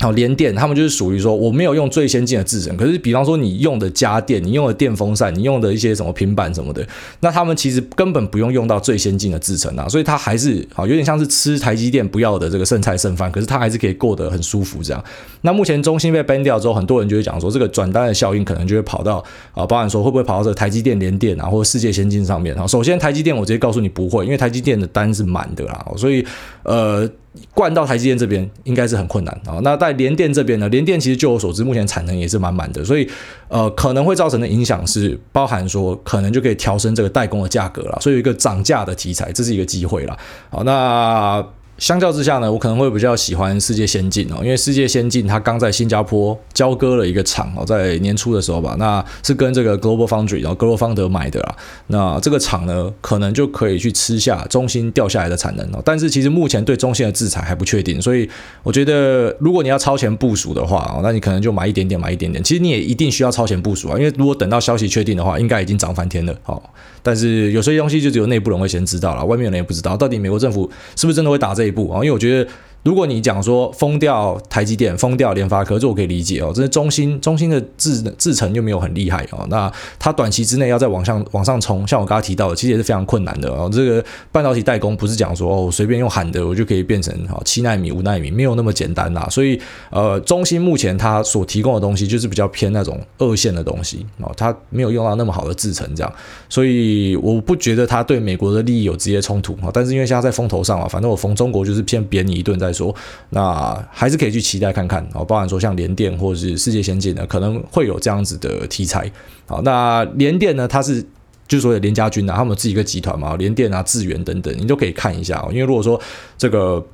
[0.00, 6.86] 好，联电他们就是属于说，我没有用最先进的制程，可是比方说你用的家电，你用的电风扇，你用的一些什么平板什么的，
[7.18, 15.04] 那他们其实根本不用用到最先进的制程啊，所以它还是好有点像是吃台积电不要的这个剩菜剩饭，可是它还是可以过得很舒服这样。
[15.40, 19.16] 那目前中芯被 ban 掉之后，很多人就会讲说，这个转单的效应可能就会跑到
[19.52, 22.64] 啊，包含说会不会跑到这个台积电、联电啊，或者世界先进上面啊？
[22.68, 26.24] 首先台积电我直接告诉你不会，因为台积电的单是满的啦，所以
[26.62, 27.10] 呃。
[27.54, 29.60] 灌到台积电这边应该是很困难啊。
[29.62, 30.68] 那在联电这边呢？
[30.68, 33.08] 联电其实据我所知，目前产能也是满满的，所以
[33.48, 40.18] 呃，可能会造成的影响是包含说，可能就可以调升这个代工的价格了，所以有一个涨价的题材，这是一个机会了。
[40.50, 41.44] 好，那。
[41.78, 51.56] 相较之下呢，我可能会比较喜欢世界先进哦，因为世界先进它刚在新加坡交割了一个厂哦，在年初的时候吧，那是跟这个 Global Foundry 然后 Global Foundry 买的啦。
[51.86, 55.80] 那这个厂呢，可能就可以去吃下中芯掉下来的产能哦。
[55.84, 58.28] 但是其实目前对中芯的制裁还不确定，所以
[58.64, 62.42] 我觉得如果你要超前部署的话哦，那你可能就买一点点，买一点点。
[62.42, 66.60] 其实你也一定需要超前部署啊，因为如果等到消息确定的话，应该已经涨翻天了哦。
[67.02, 71.96] 但是有些东西就只有内部人会先知道了，外面人也不知道到底美国政府是不是真的会打这一步啊？
[71.98, 72.50] 因为我觉得。
[72.84, 76.52] 如果你讲说封掉台积电、封掉联发科，这我可以理解哦。
[76.54, 79.46] 这是中芯，中芯的制制程又没有很厉害哦。
[79.50, 83.68] 那它短期之内要再往上往上冲，像我刚刚提到的，其实也是非常困难的哦。
[83.72, 89.26] 这个半导体代工不是讲说哦，随便用喊的我就可以变成哦七纳米、五纳米，没有那么简单啦。
[89.28, 89.60] 所以
[89.90, 96.12] 呃，中芯目前它所提供的东西就是比较偏那种二线的东西哦，它没有用到那么好的制程这样，
[96.48, 99.68] 所以我不觉得它对美国的利益有直接冲突啊。
[99.74, 102.94] 但是因为现在在风头上啊，反正我封中国就是偏扁你一顿在说，
[103.30, 109.10] 那还是可以去期待看看哦，包含说像联电或者是世界先进的，可能会有这样子的题材。
[109.46, 111.02] 好，那联电呢，它是
[111.46, 115.44] 就是说的联家军啊，他们自己一个集团嘛，联电啊、智源等等，你都可以看一下。
[115.50, 116.00] 因为如果说
[116.36, 116.84] 这个。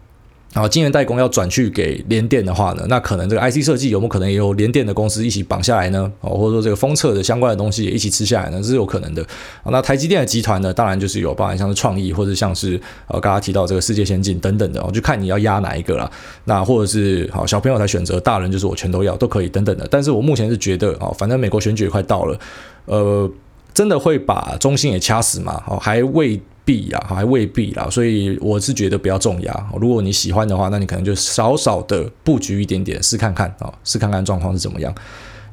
[0.55, 6.11] 然后晶圆代工要转去给联电的话呢，那可能这个 IC 设计有没有可能也有联电的公司一起绑下来呢？
[6.21, 9.27] 哦，或者说这个封测的相关的东西也一起吃下来呢，这是有可能的。
[9.65, 16.09] 那台积电的集团呢，当然就是有包含像是创意或者像是呃刚刚提到这个世界先进等等的，哦就看你要压哪一个啦。
[16.45, 19.89] 那或者是好小朋友才选择，大人就是我全都要都可以等等的。
[19.91, 22.39] 但是我目前是觉得哦，反正美国选举也快到了，
[22.85, 23.29] 呃，
[23.75, 25.61] 真的会把中芯也掐死吗？
[25.67, 26.41] 哦，还未。
[26.65, 29.67] 必呀，还未必啦，所以我是觉得不要重压。
[29.81, 34.95] 如果你喜欢的话，那你可能就少少的布局一点点，试看看啊，试看看状况是怎么样。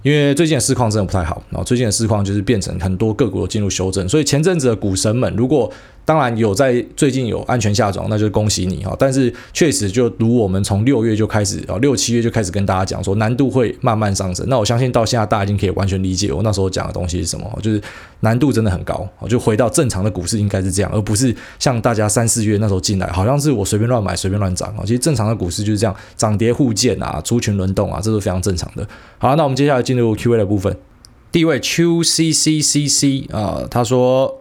[0.03, 5.71] 因为最近的市况真的不太好，然后最近的市况就是变成很多个股进入修正，所以前阵子的股神们如果。
[6.03, 8.93] 当然有在最近有安全下庄，那就恭喜你哈。
[8.97, 14.43] 但是确实就如我们从六月就开始啊，六七月就开始跟大家讲说难度会慢慢上升。
[14.49, 17.79] 那我相信到现在大家已经可以完全理解我那时候讲的东西是什么，就是
[18.21, 19.07] 难度真的很高。
[19.29, 24.81] 就回到正常的股市应该是这样，而不是像大家三四月那时候进来，好像是我随便乱买随便乱涨啊。
[24.83, 28.87] 其实正常的股市就是这样，涨跌互见啊，族群轮动啊，这是非常正常的。
[29.17, 30.75] 好，那我们接下来进入 Q&A 的部分。
[31.31, 34.40] 第一位 Q C C C C 啊，他说。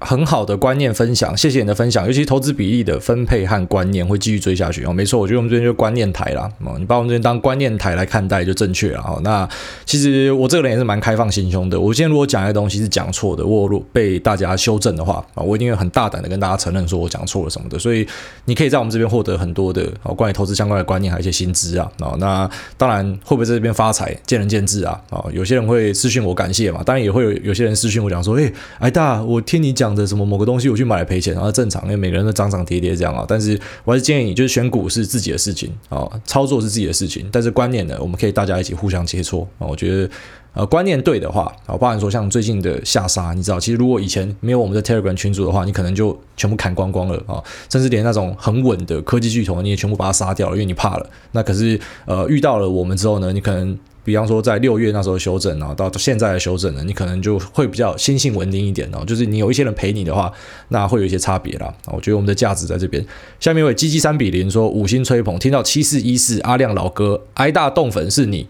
[0.00, 4.92] 很好的观念分享，谢谢你的分享，尤其投资比例的分配和观念会继续追下去哦。
[4.92, 9.20] 没错，我觉得我们这边就观念台啦，哦，你把我们这边当观念台来看待就正确了哦。
[9.24, 9.48] 那
[9.84, 17.76] 其实我这个人也是蛮开放心胸的，我今天如果讲一个东西是讲错的，我如果被大家修正的话啊，我一定会很大胆的跟大家承认说我讲错了什么的。
[17.76, 18.06] 所以
[18.44, 21.90] 你可以在我们这边获得很多的哦关于投资相关的观念还有一些新知啊。
[21.98, 25.00] 哦，那当然会不会在这边发财，见仁见智啊。
[25.10, 29.87] 哦，有些人会私讯我感谢嘛，当然也会有有些人私讯我讲说，哎，哎大，我听你讲。
[29.88, 33.24] 讲的什么某个东西我去买来赔钱，然后正常，因为每个人都涨涨跌跌这样啊。
[33.26, 37.26] 但是我还是建议你，就是选股是自己的事情啊，操作是自己的事情。
[37.32, 39.66] 但是观念呢，我们可以大家一起互相切磋啊。
[39.66, 40.10] 我觉得
[40.52, 51.10] 呃观念对的话啊，包含说像最近的下杀，你知道，其实如果以前没有我们的 Telegram 群组的话，你可能就全部砍光光了啊，甚至连那种很稳的科技巨头你也全部把它杀掉了，因为你怕了。
[51.32, 53.78] 那可是呃遇到了我们之后呢，你可能。
[54.08, 59.04] 比方说，在六月那时候修正啊，到现在的修正呢，你可能就会比较心性稳定一点哦。
[59.06, 60.32] 就是你有一些人陪你的话，
[60.68, 61.72] 那会有一些差别啦。
[61.88, 63.04] 我觉得我们的价值在这边。
[63.38, 68.48] 下面一位鸡鸡三比零说五星吹捧，听到七四一四阿亮老哥挨大动粉是你。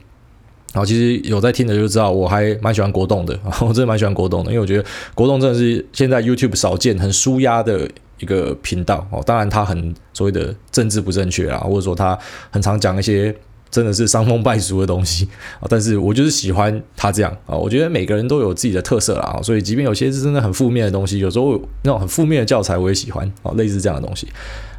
[0.73, 7.90] 然后其实有在听的就知道，我还蛮喜欢国栋的， 我真的蛮喜欢国栋的，因为我觉得国栋真的是现在 YouTube 少见很舒压的
[8.21, 9.21] 一个频道哦。
[9.27, 12.16] 当然他很所谓的政治不正确啊，或者说他
[12.51, 13.35] 很常讲一些。
[13.70, 15.28] 真的是伤风败俗的东西
[15.61, 15.66] 啊！
[15.70, 17.57] 但是我就是喜欢他这样啊！
[17.57, 24.26] 我觉得每个人都有自己的特色啦，所以即便有些是真的很负面的东西，有时候那种很负面的教材我也喜欢啊，类似这样的东西。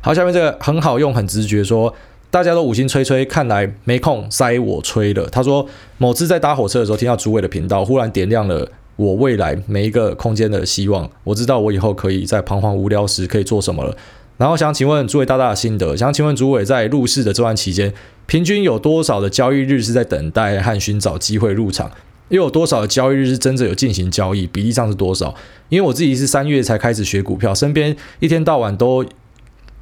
[0.01, 1.93] 好，下面这个很好用，很直觉说，
[2.31, 5.25] 大家都五星吹吹，看来没空塞我吹了。
[5.29, 11.09] 他说，某次在搭火车的时候听到主委的频道，忽然点亮了我未来每一个空间的希望。
[11.23, 13.95] 我知道我以后可以在彷徨无聊时可以做什么了。
[14.39, 17.93] 然后想请问诸位大大的心得，想请问诸位在入市的这段期间，
[18.25, 21.91] 平均有多少的交易日是在等待和寻找机会入场？
[22.29, 24.47] 又有多少的交易日是真正有进行交易？
[24.47, 25.35] 比例上是多少？
[25.67, 29.03] 因为我自己是三月才开始学股票，身边一天到晚都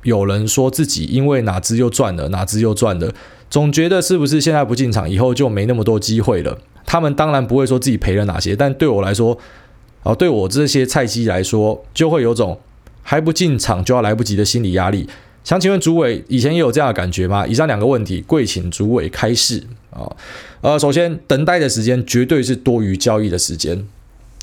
[0.01, 3.13] 有人说自己因为哪支又赚了，哪支又赚了，
[3.51, 6.57] 总觉得是不是现在不进场，以后就没那么多机会了？
[6.83, 9.37] 他们当然不会说自己赔了哪些，但对我来说，
[10.01, 12.59] 啊，对我这些菜鸡来说，就会有种
[13.09, 15.07] 还不进场就要来不及的心理压力。
[15.41, 17.47] 想请问主委，以前也有这样的感觉吗？
[17.47, 20.03] 以上两个问题，跪请主委开示啊。
[20.59, 23.81] 呃，首先，等待的时间绝对是多于交易的时间。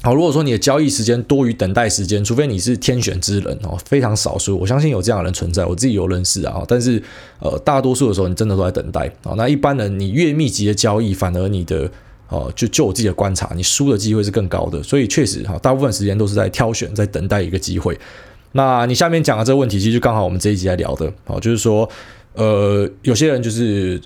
[0.00, 6.64] 好，如果说你的交易时间多于等待时间，除非你是天选之人哦，非常少数，我相信有这样的人存在，我自己有认识啊。
[6.66, 7.02] 但是，
[7.40, 9.34] 呃，大多数的时候，你真的都在等待啊。
[9.36, 11.90] 那一般人，你越密集的交易，反而你的
[12.30, 14.82] 哦，就就我自己的观察，你输的机会是更高的。
[14.82, 17.98] 所以，确实哈，大部分时间都是在挑选，在等待一个机会。
[18.56, 21.88] 那你下面讲的这个问题，其实就刚好我们这一集在聊的哦，就是说，
[22.32, 24.00] 呃，有些人就是。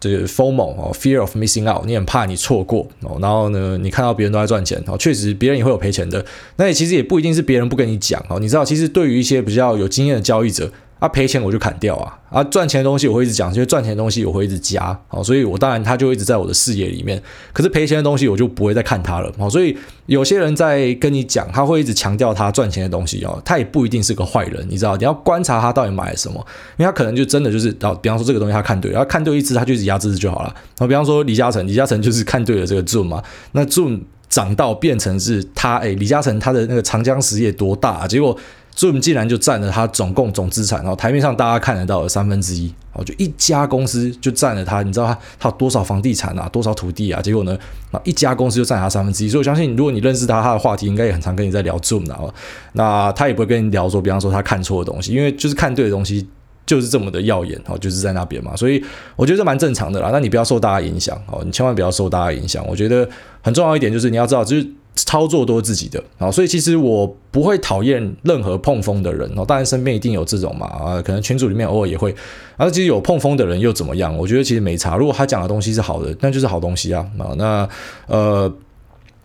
[0.00, 6.24] 这个 FOMO 哦，Fear of Missing Out，你很怕你错过哦，然后呢，你看到别人都在赚钱哦，确实别人也会有赔钱的，
[6.54, 10.70] 那也其实也不一定是别人不跟你讲哦，你知道，其实对于一些比较有经验的交易者。
[10.98, 12.18] 啊，赔钱我就砍掉啊！
[12.28, 17.22] 啊，赚钱的东西我会一直讲，因为赚钱的东西我会一直加，好，所以我当然他就一直在我的视野里面。
[17.52, 24.96] 可是赔钱的东西我就不会再看他了，好，所以有些人在跟你讲，他会一直强调他赚钱的东西哦，他也不一定是个坏人，你知道？
[24.96, 26.44] 你要观察他到底买了什么，
[26.76, 30.48] 因为他可能就真的就是，啊，比方说这个东西他看对，然后看对一只他就一直压这只就好了。
[30.48, 38.08] 然后比方说李嘉诚，李嘉诚就是看对了这个 Zoom 嘛，那 Zoom 涨到变成是他，哎，李嘉诚他的那个长江实业多大啊？
[38.08, 38.36] 结果。
[38.78, 47.20] Zoom 竟然就占了它总共总资产，然后台面上大家看得到的三分之一，哦，就一家公司就占了它，你知道它它有多少房地产啊，多少土地啊？
[47.20, 47.58] 结果呢，
[47.90, 52.32] 啊，一家公司就占了它三分之一，所以我相信，如果你认识他，他的话题应该也很常跟你在聊 Zoom 的哦。
[52.74, 56.24] 那他也不会跟你聊说，比方说他看错的东西，因为就是看对的东西
[56.64, 58.80] 就是这么的耀眼哦，就是在那边嘛，所以
[59.16, 60.10] 我觉得这蛮正常的啦。
[60.12, 62.64] 那你不要受大家影响哦，你千万不要受大家影响。
[62.68, 63.08] 我觉得
[63.42, 64.68] 很重要一点就是你要知道，就是。
[65.04, 69.44] 操作都是自己的啊，所以其实我不会讨厌任何碰风的人哦。
[69.46, 72.14] 当然身边一定有这种嘛啊，可能群组里面偶尔也会。
[72.56, 74.16] 而其实有碰风的人又怎么样？
[74.16, 74.96] 我觉得其实没差。
[74.96, 77.34] 如果他讲的东西是好的，那就是好东西啊啊。
[77.36, 77.68] 那
[78.06, 78.52] 呃。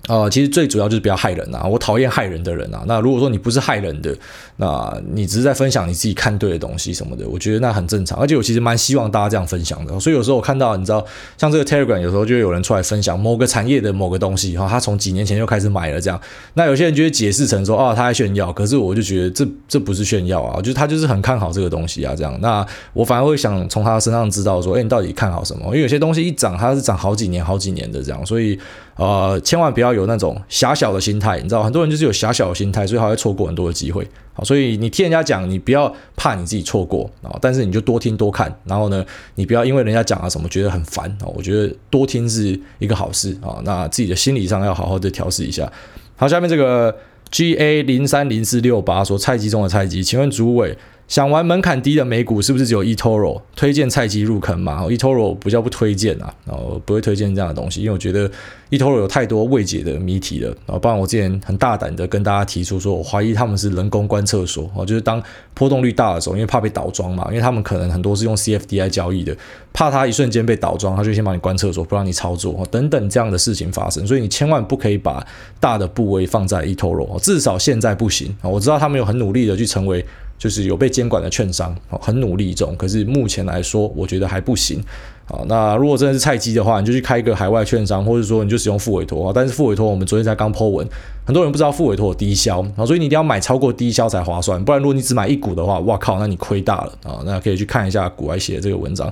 [0.10, 4.14] 呃，其实最主要就是不要害人呐、我讨厌害人的人呐、那如果说你不是害人的，
[4.58, 8.20] 那你只是在分享你自己看对的东西什么的，我觉得那很正常。
[8.20, 9.98] 而且我其实蛮希望大家这样分享的。
[10.02, 11.06] 所以有时候我看到，你知道，
[11.38, 16.20] 像这个 Telegram，有时候就有人出来分享某个产业的某个东西，哈，他从几年前就开始买了这样。
[16.56, 18.52] 那有些人就会解释成说，哦，他在炫耀。
[18.52, 22.38] 可是我就觉得这这不是炫耀啊，就是他就是很看好这个东西啊，这样。
[22.42, 25.64] 那我反而会想从他身上知道说，哎，你到底看好什么？
[25.68, 28.60] 因为有些东西一涨，它是涨好几年、好几年的这样，所以。
[28.96, 34.08] 呃，千万不要有那种狭小的心态，你知道，很多人就是有狭小的心态，所以他会错过很多的机会。
[34.34, 39.04] 好，所以你听人家讲，你不要怕你自己错过啊，但是你就多听多看，然后呢，
[39.36, 41.26] 你不要因为人家讲了什么觉得很烦啊。
[41.36, 45.72] 我觉得多听是一个好事啊，那自己的心理上要好好的调试一下。
[46.16, 46.96] 好，下面这个
[47.32, 50.78] G A 零三零四六八说菜鸡中的菜鸡，请问主委。
[51.08, 58.30] 想玩门槛低的美股，是不是只有 eToro 推荐菜鸡入坑嘛？eToro 比较不推荐啊，然后不会推荐这样的东西，因为我觉得
[58.72, 60.48] eToro 有太多未解的谜题了。
[60.66, 65.22] 然后，不然我之前很大胆的跟大家提出说，我怀疑他们是人工关厕所哦，就是当
[65.54, 69.36] 波动率大的时候，因为怕被倒装嘛，因为他们可能很多是用 CFDI 交易的，
[69.74, 75.24] 怕它一瞬间被倒装，他就先把你关厕所，不让你操作等等这样的事情发生，所以你千万不可以把
[75.60, 78.50] 大的部位放在 eToro，至少现在不行啊。
[78.50, 80.04] 我知道他们有很努力的去成为。
[80.44, 84.84] 就是有被监管的券商，很努力中，可是目前来说，我觉得还不行。
[85.24, 89.32] 好，那如果真的是菜鸡的话，你就去开一个海外券商，或者说你就使用副委托啊。
[89.34, 90.86] 但是副委托，我们昨天才刚 po 文，
[91.24, 97.24] 很多人不知道副委托有低消啊，所以你一定要买超过低销才划算，不然如果你只买一股的话，哇靠，那你亏大了啊。
[97.26, 99.10] 那可以去看一下股外写的这个文章。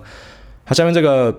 [0.66, 1.34] 好，下面这个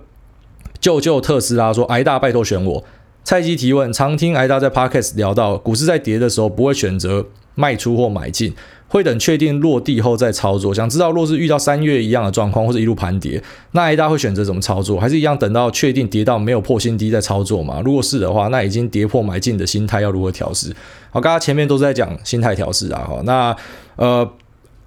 [0.80, 2.82] 救救特斯拉说，挨大拜托选我。
[3.24, 8.54] 菜鸡提问：常听挨大在 Podcast 聊到，股市在跌的时候不会选择卖出或买进。
[8.92, 10.74] 会等确定落地后再操作。
[10.74, 15.00] 想知道若是遇到三月一样的状况，或者一路盘跌，那挨大会选择怎么操作？
[15.00, 17.80] 还是一样等到确定跌到没有破新低再操作吗？
[17.82, 20.68] 如果是的话，那已经跌破买进的心态要如何调试？
[21.10, 23.02] 好，刚刚前面都是在讲心态调试啊。
[23.08, 23.56] 好，那
[23.96, 24.30] 呃，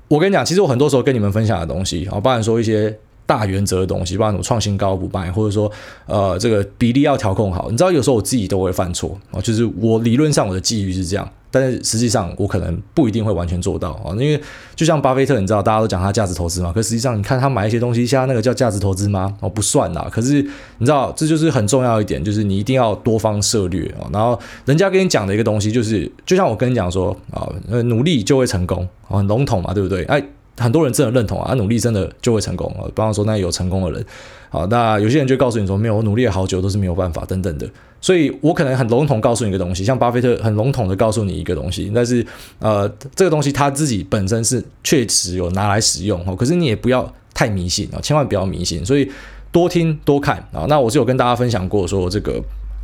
[0.08, 5.72] 我跟你讲，其实我很多时候跟你们分享的东西，啊，包含说一些大原则的东西，包含什么创新高不卖，或者说
[6.06, 7.72] 呃这个比例要调控好。
[7.72, 11.28] 你知道，有时候我自己都会犯错啊，就是我理论上我的纪律是这样。
[11.56, 14.38] 但是实际上，我可能不一定会完全做到啊，因为
[14.76, 19.34] 就像巴菲特，你知道，大家都讲他价值投资嘛，可实际上，你看他买一些东西，像那个叫价值投资吗？
[19.40, 20.06] 哦，不算啦。
[20.12, 20.42] 可是
[20.80, 24.04] 你知道，这就是很重要一点，就是你一定要多方涉猎啊。
[24.12, 30.04] 然后人家跟你讲的一个东西，就是就像我跟你讲说啊，努力就会成功啊，很笼统嘛，对不对？
[30.04, 30.22] 哎。
[30.58, 32.88] 很多人真的认同啊，努力真的就会成功啊。
[32.88, 34.06] 比方说那有成功的人，
[34.48, 37.68] 好，那有些人就告诉你说没有，我努力了好久都是没有办法等等的。
[38.06, 42.24] 所以我可能很笼统告诉你一个东西，像巴菲特很笼统的告诉你一个东西，但是
[42.60, 46.36] 呃，这个东西他自己本身是确实有拿来使用哦。
[46.36, 48.86] 可是你也不要太迷信啊，千万不要迷信。
[48.86, 49.12] 所以
[49.52, 50.68] 多听多看啊。
[50.70, 52.40] 那我是有跟大家分享过说这个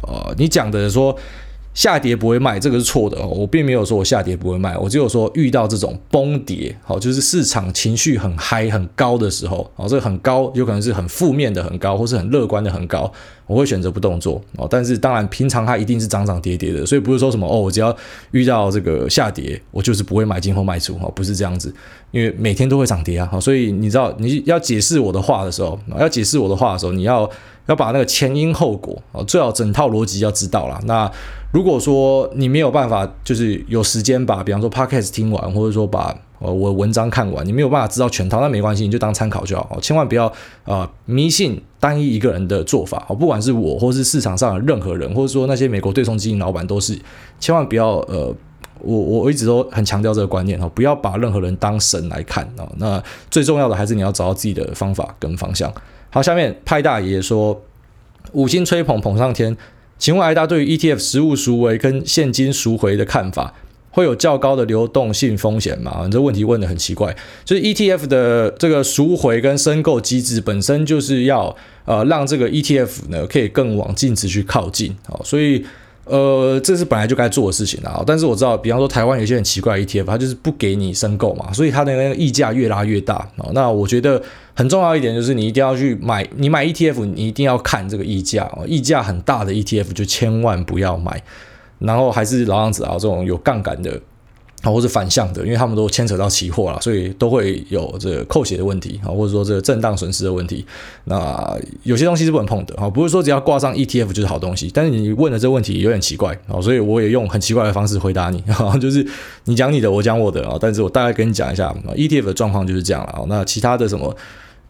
[0.07, 1.15] 呃，你讲的说。
[1.73, 3.25] 下跌不会卖，这个是错的。
[3.25, 13.10] 我并没有说我下跌不会卖，我只有说遇到这种崩跌，好，就是市场情绪很嗨很高的时候，哦，这个很高有可能是很负面的很高，或是很乐观的很高，
[13.48, 14.67] 我会选择不动作哦。
[14.69, 17.96] 但是当然，平常它一定是涨涨跌跌的，所以不是说什么哦，我只要
[18.31, 21.73] 遇到这个下跌，我就是不会买进或卖出哦，不是这样子，
[22.12, 23.39] 因为每天都会涨跌啊。
[23.39, 27.29] 所以你知道你要解释我的话的时候，要解释我的话的时候，你要
[27.67, 30.77] 要把那个前因后果啊，最好整套逻辑要知道啦。
[30.83, 31.10] 那。
[31.52, 39.77] 如果说你没有办法，就是有时间把，比方说 podcast 听完，或者说把呃我文章看完，你没有办法知道全套，那没关系，你就当参考就好。
[39.81, 40.33] 千万不要啊、
[40.65, 46.97] 呃、迷信单一一个人的做法，不管是我，或是市场上的任何人，或者说那些美国对冲基金老板都是，
[47.37, 48.33] 千万不要呃，
[48.79, 52.65] 我我一直都很强调这个观念哦，不要把任何人当神来看啊。
[52.77, 55.69] 那最重要的还是你要找到自己的方法跟方向。
[56.12, 57.62] 好，下面派大爷说
[58.31, 59.58] 五星吹捧捧上天。
[60.02, 63.54] 请问艾达对于 ETF 实物赎回跟现金赎回的看法，
[63.91, 66.10] 会有较高的流动性风险吗？
[66.12, 67.15] 这问题问得很奇怪。
[67.45, 75.63] 就是 ETF 的这个赎回跟申购机制本身就是要呃让这个 ETF 呢可以更往净值去靠近，好，所以。
[76.06, 78.04] 呃，这是本来就该做的事情啊。
[78.06, 83.49] 但是我知道，比方说台湾有些很奇怪的 ETF，它就是不给你申购嘛，所以它的那个溢价越拉越大啊。
[83.54, 84.21] 那我觉得
[84.54, 91.21] 很重要一点就是，你一定要去买，你买 ETF，你一定要看这个溢价哦，溢价很大的 ETF 就千万不要买。
[91.79, 93.99] 然后还是老样子啊，这种有杠杆的。
[94.62, 100.65] 啊，或是反向的，因为他们都牵扯到期货了，所以都会有这个扣血的问题啊，或者说这个震荡损失的问题。
[101.05, 104.69] 那有些东西是不能碰的啊，不是说只要挂上 ETF 就是好东西。
[104.73, 109.05] 但是你问的这个问题有点奇怪啊，所以我也用很奇怪的方式回答你啊，就是
[109.45, 113.23] 你讲你的，我讲我的啊，但是我大概跟你讲一下 ETF 的状况就是这样了啊。
[113.27, 114.15] 那其他的什么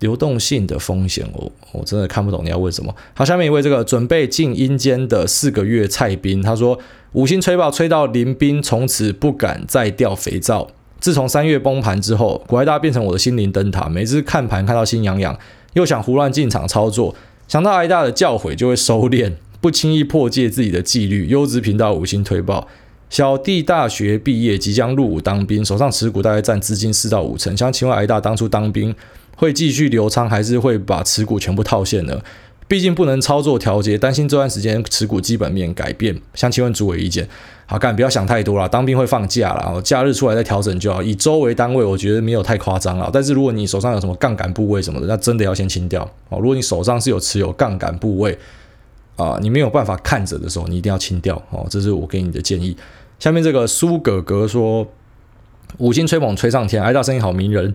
[0.01, 2.93] 流动性的风险，我我真的看不懂你要问什么。
[3.15, 6.77] 好，下面一位这个准备进阴间的四个月菜兵，他说。
[7.13, 10.69] 五星吹爆，吹到林斌从此不敢再掉肥皂。
[11.01, 13.89] 自从三月崩盘之后，股海大变成我的心灵灯塔。
[13.89, 15.37] 每次看盘看到心痒痒，
[15.73, 17.13] 又想胡乱进场操作，
[17.49, 21.27] 想到挨大的教诲就会收敛，不轻易破戒自己的纪律。
[21.27, 22.65] 优质频道五星推爆，
[23.09, 27.57] 小弟大学毕业即将入伍当兵，手上持股大概占资金四到五成。
[27.57, 28.95] 想请问挨大，当初当兵
[29.35, 32.21] 会继续留仓，还是会把持股全部套现呢？
[32.67, 37.27] 毕竟不能操作调节，担心这段时间持股基本面改变，想请问主委意见。
[37.65, 41.03] 好，干不要想太多了，当兵会放假了，假日出来再调整就好。
[41.03, 43.09] 以周为单位，我觉得没有太夸张了。
[43.11, 46.39] 但是如果你手上有什么杠杆部位什么的，那真的要先清掉哦。
[46.39, 48.37] 如果你手上是有持有杠杆部位
[49.17, 51.65] 啊，你没有办法看着的时候，你一定要清掉哦。
[51.69, 52.75] 这是我给你的建议。
[53.19, 54.87] 下面这个苏哥哥说，
[55.77, 57.73] 五星吹捧吹上天，挨大声音好迷人，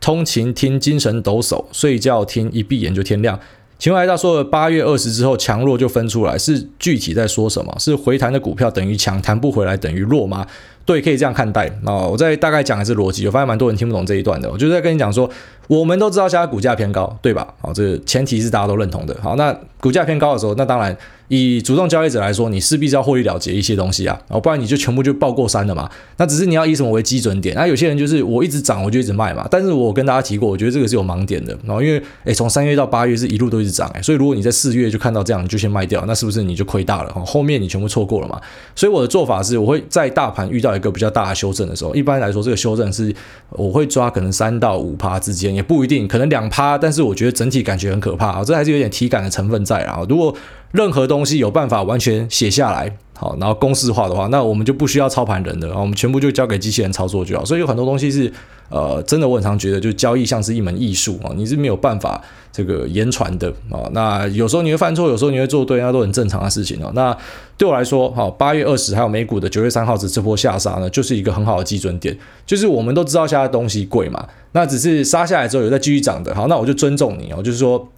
[0.00, 3.38] 通勤听精神抖擞，睡觉听一闭眼就天亮。
[3.78, 7.76] 请问，艾大说的八月二十之后强弱就分出来，是具体在说什么？
[7.78, 10.46] 是回弹的股票等于强，弹不回来等于弱吗？
[10.86, 11.70] 对，可以这样看待。
[11.82, 14.50] 那我再大概讲一次逻辑，我发现蛮多人听不懂这一段的。
[14.50, 15.28] 我就是在跟你讲说，
[15.66, 17.46] 我们都知道现在股价偏高，对吧？
[17.60, 19.14] 好，这个前提是大家都认同的。
[19.20, 20.96] 好，那股价偏高的时候，那当然。
[21.28, 25.90] 以主动交易者来说，你势必是要获利了结一些东西啊，哦，不然你就全部就抱过山了嘛。
[26.18, 27.52] 那只是你要以什么为基准点？
[27.56, 29.44] 那有些人就是我一直涨，我就一直卖嘛。
[29.50, 31.52] 但是我跟大家提过，我觉得这个是有盲点的。
[31.64, 37.12] 然后因为，诶，从三月到八月是一路都一直涨，诶，所以如果你在四月就看到这样，你就先卖掉，那是不是你就亏大了？
[37.26, 38.40] 后面你全部错过了嘛。
[38.76, 43.12] 所以我的做法是，我会在大盘遇到一个比较大的修正的时候，一般来说这个修正是
[43.50, 50.00] 我会抓可能三到五趴之间，也不一定，可能两趴，但是我觉得整体感觉很可怕啊，这还是有点体感的成分在啊。
[50.08, 50.34] 如果
[50.72, 57.44] 任何东西有办法完全写下来，好，然后公式化的话，那我们就不需要操盘人的，我们全部就交给机器人操作就好。
[57.44, 58.30] 所以有很多东西是，
[58.68, 62.20] 呃，真的我很常觉得，就交易像是一门艺术啊，你是没有办法
[62.52, 63.88] 这个言传的啊。
[63.92, 66.92] 那有时候你会犯错，有时候你会做对，那都很正常的事情哦。
[66.94, 67.16] 那
[67.56, 72.14] 对我来说，好，八月二十还有美股的九月三号这这波下杀呢，就是一个很好的基准点，
[72.44, 77.88] 就是我们都知道现在东西贵嘛，那只是杀下来之后有在继续涨的，好，那我就尊重你哦，就是说。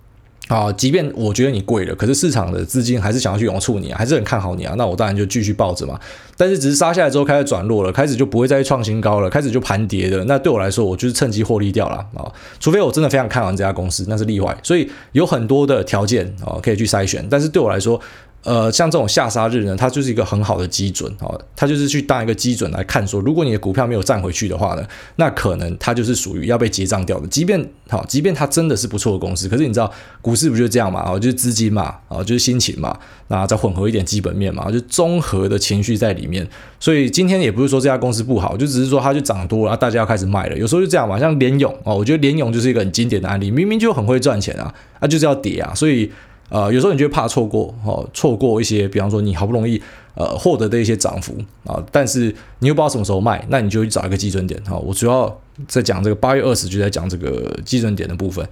[0.48, 5.98] 啊，即便我觉得你贵了，可是市场的资金还是想要去拥簇你啊，还是很看好你啊，那我当然就继续抱着嘛。
[6.36, 12.24] 但是只是杀下来之后开始转弱了，开始就不会再创新高了，开始就盘跌的，那对我来说，我就是趁机获利掉了啊。
[12.58, 14.56] 除非我真的非常看好这家公司，那是例外。
[14.62, 18.00] 所以有很多的条件啊可以去筛选，但是对我来说。
[18.48, 24.82] 呃，像这种下杀日呢，它就是一个很好的基准啊，它就是去当一个基准来看说，如果你的股票没有站回去的话呢，
[25.16, 27.26] 那可能它就是属于要被结账掉的。
[27.26, 29.92] 即便好，即便它真的是不错的公司，可是你知道
[30.22, 31.04] 股市不就这样嘛？
[31.06, 36.48] 哦，就是资金嘛，啊，就是心情嘛，那再混合一点基本面嘛，就综合的情绪在里面。
[36.80, 40.56] 所以今天也不是说这家公司不好，就只是说它就涨多了，大家要开始卖了。
[40.56, 46.10] 有时候就这样嘛，像联咏哦，我觉得联咏就是一个很经典的案例，明明就很会赚钱啊，啊就是要跌啊，所以。
[46.50, 49.80] 呃，有时候你就会怕错过哦，错过一些，比方说你好不容易
[50.14, 54.76] 呃获得的一些涨幅啊，但是你又不知道什么时候卖，那你就去找一个基准点哈。
[54.78, 58.46] 我主要在讲这个八月二十，就在讲这个基准点的部分。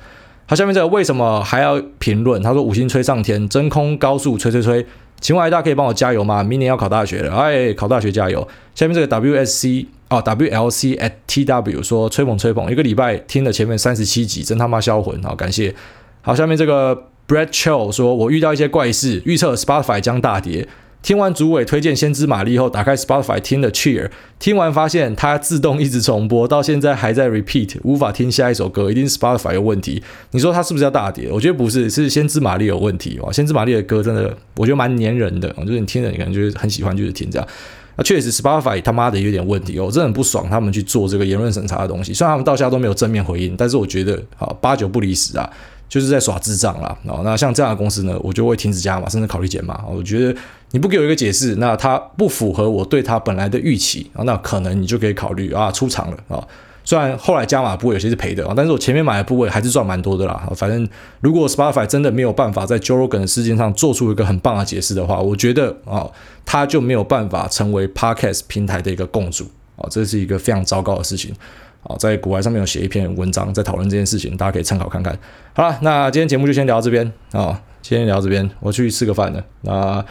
[0.47, 2.43] 好，下面这个为什么还要评论？
[2.43, 4.87] 他说五星吹上天，真空高速吹吹吹，
[5.21, 6.45] 请问大家可以帮我加油吗？
[6.45, 8.47] 明年要考大学了，哎，考大学加油。
[8.75, 15.75] 下面这个 WSC 啊 WLC at TW 说吹捧吹捧，一个礼拜听了前面三十七集，真他妈销魂，好感谢。
[16.21, 17.07] 好，下面这个。
[17.29, 20.69] Brad Chill 说：“我遇到一些怪事，预测 Spotify 将大跌。
[21.03, 24.11] 听完主委推荐《先知玛丽》后，打开 Spotify 听了 Cheer，
[24.41, 30.03] 听完发现它自动一直重播，到现在还在 Repeat，无法听下一首歌，一定是 Spotify 有问题。
[30.33, 31.29] 你说它是不是要大跌？
[31.31, 33.31] 我觉得不是，是《先知玛丽》有问题哇！
[33.33, 37.49] 《先知玛丽》的歌真的，我觉得蛮黏人的，就是你听着，你可能就是很喜欢，就是听这样。
[37.97, 42.15] 那确实 Spotify 他妈的有点问题哦，我真的很不爽他们去做这个言论审查的东西。
[42.15, 45.51] 虽然他们到现在都没有正面回应，但是我觉得啊，八九不离十啊。”
[45.89, 49.85] 就是在耍智障啦，哦，那像这样的公司呢，我就会停止加码，甚至考虑减码。
[49.89, 50.37] 我觉得
[50.73, 56.45] 你不给我一个解释，那它不符合我对它本来的预期啊，那可能你就可以考虑啊出场了啊。
[56.87, 60.49] 虽然后来加码部位有些是赔的啊，但是我前面买的部位还是赚蛮多的啦。
[60.57, 60.89] 反正
[61.21, 66.09] 如果 Spotify 真的没有办法在 Joe Rogan 的事件上做出一个很棒的解释的话，我觉得啊，
[66.47, 69.45] 它就没有办法成为 Podcast 平台的一个共主
[69.77, 71.35] 啊，这是一个非常糟糕的事情。
[71.83, 75.17] 啊，在股海上面有写一篇文章，在讨论这件事情，大家可以参考看看。
[75.55, 79.45] 好了，那今天节目就先聊到这边啊，先聊到这边，我去吃个饭了。
[79.63, 80.05] 那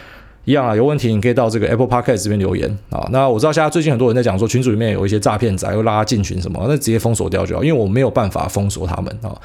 [0.46, 3.06] 一样啊，有问题你可以到这个 Apple Podcast 这边留言啊。
[3.12, 9.36] 那我知道现在最近很多人在讲说群组里面有一些诈骗仔，又拉进群什么，那直接封锁掉就好，因为我没有办法封锁他们啊。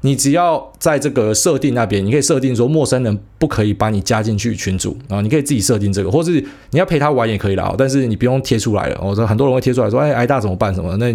[0.00, 6.32] 你只要在这个设定那边，你可以设定说陌生人不可以把你加进去群组啊，你可以自己设定这个，或是
[6.70, 9.00] 你要陪他玩也可以啦，但是你不用贴出来了。
[9.02, 11.14] 我说很多人会贴出来说，哎，挨大怎么办什么那。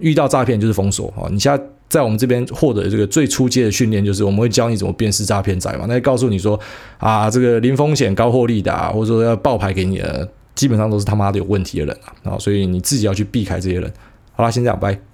[0.00, 1.26] 遇到诈骗就是封锁啊！
[1.28, 5.86] 你现在在我们这边获得这个最初阶的训练，就是我们会教你怎么辨识诈骗仔嘛。
[5.88, 6.58] 那告诉你说
[6.98, 12.38] 啊，这个零风险高获利的，啊，或者说要爆牌给你的，基本上都是他妈的有问题的人啊！
[12.38, 13.92] 所以你自己要去避开这些人。
[14.32, 15.07] 好啦，先这样，拜。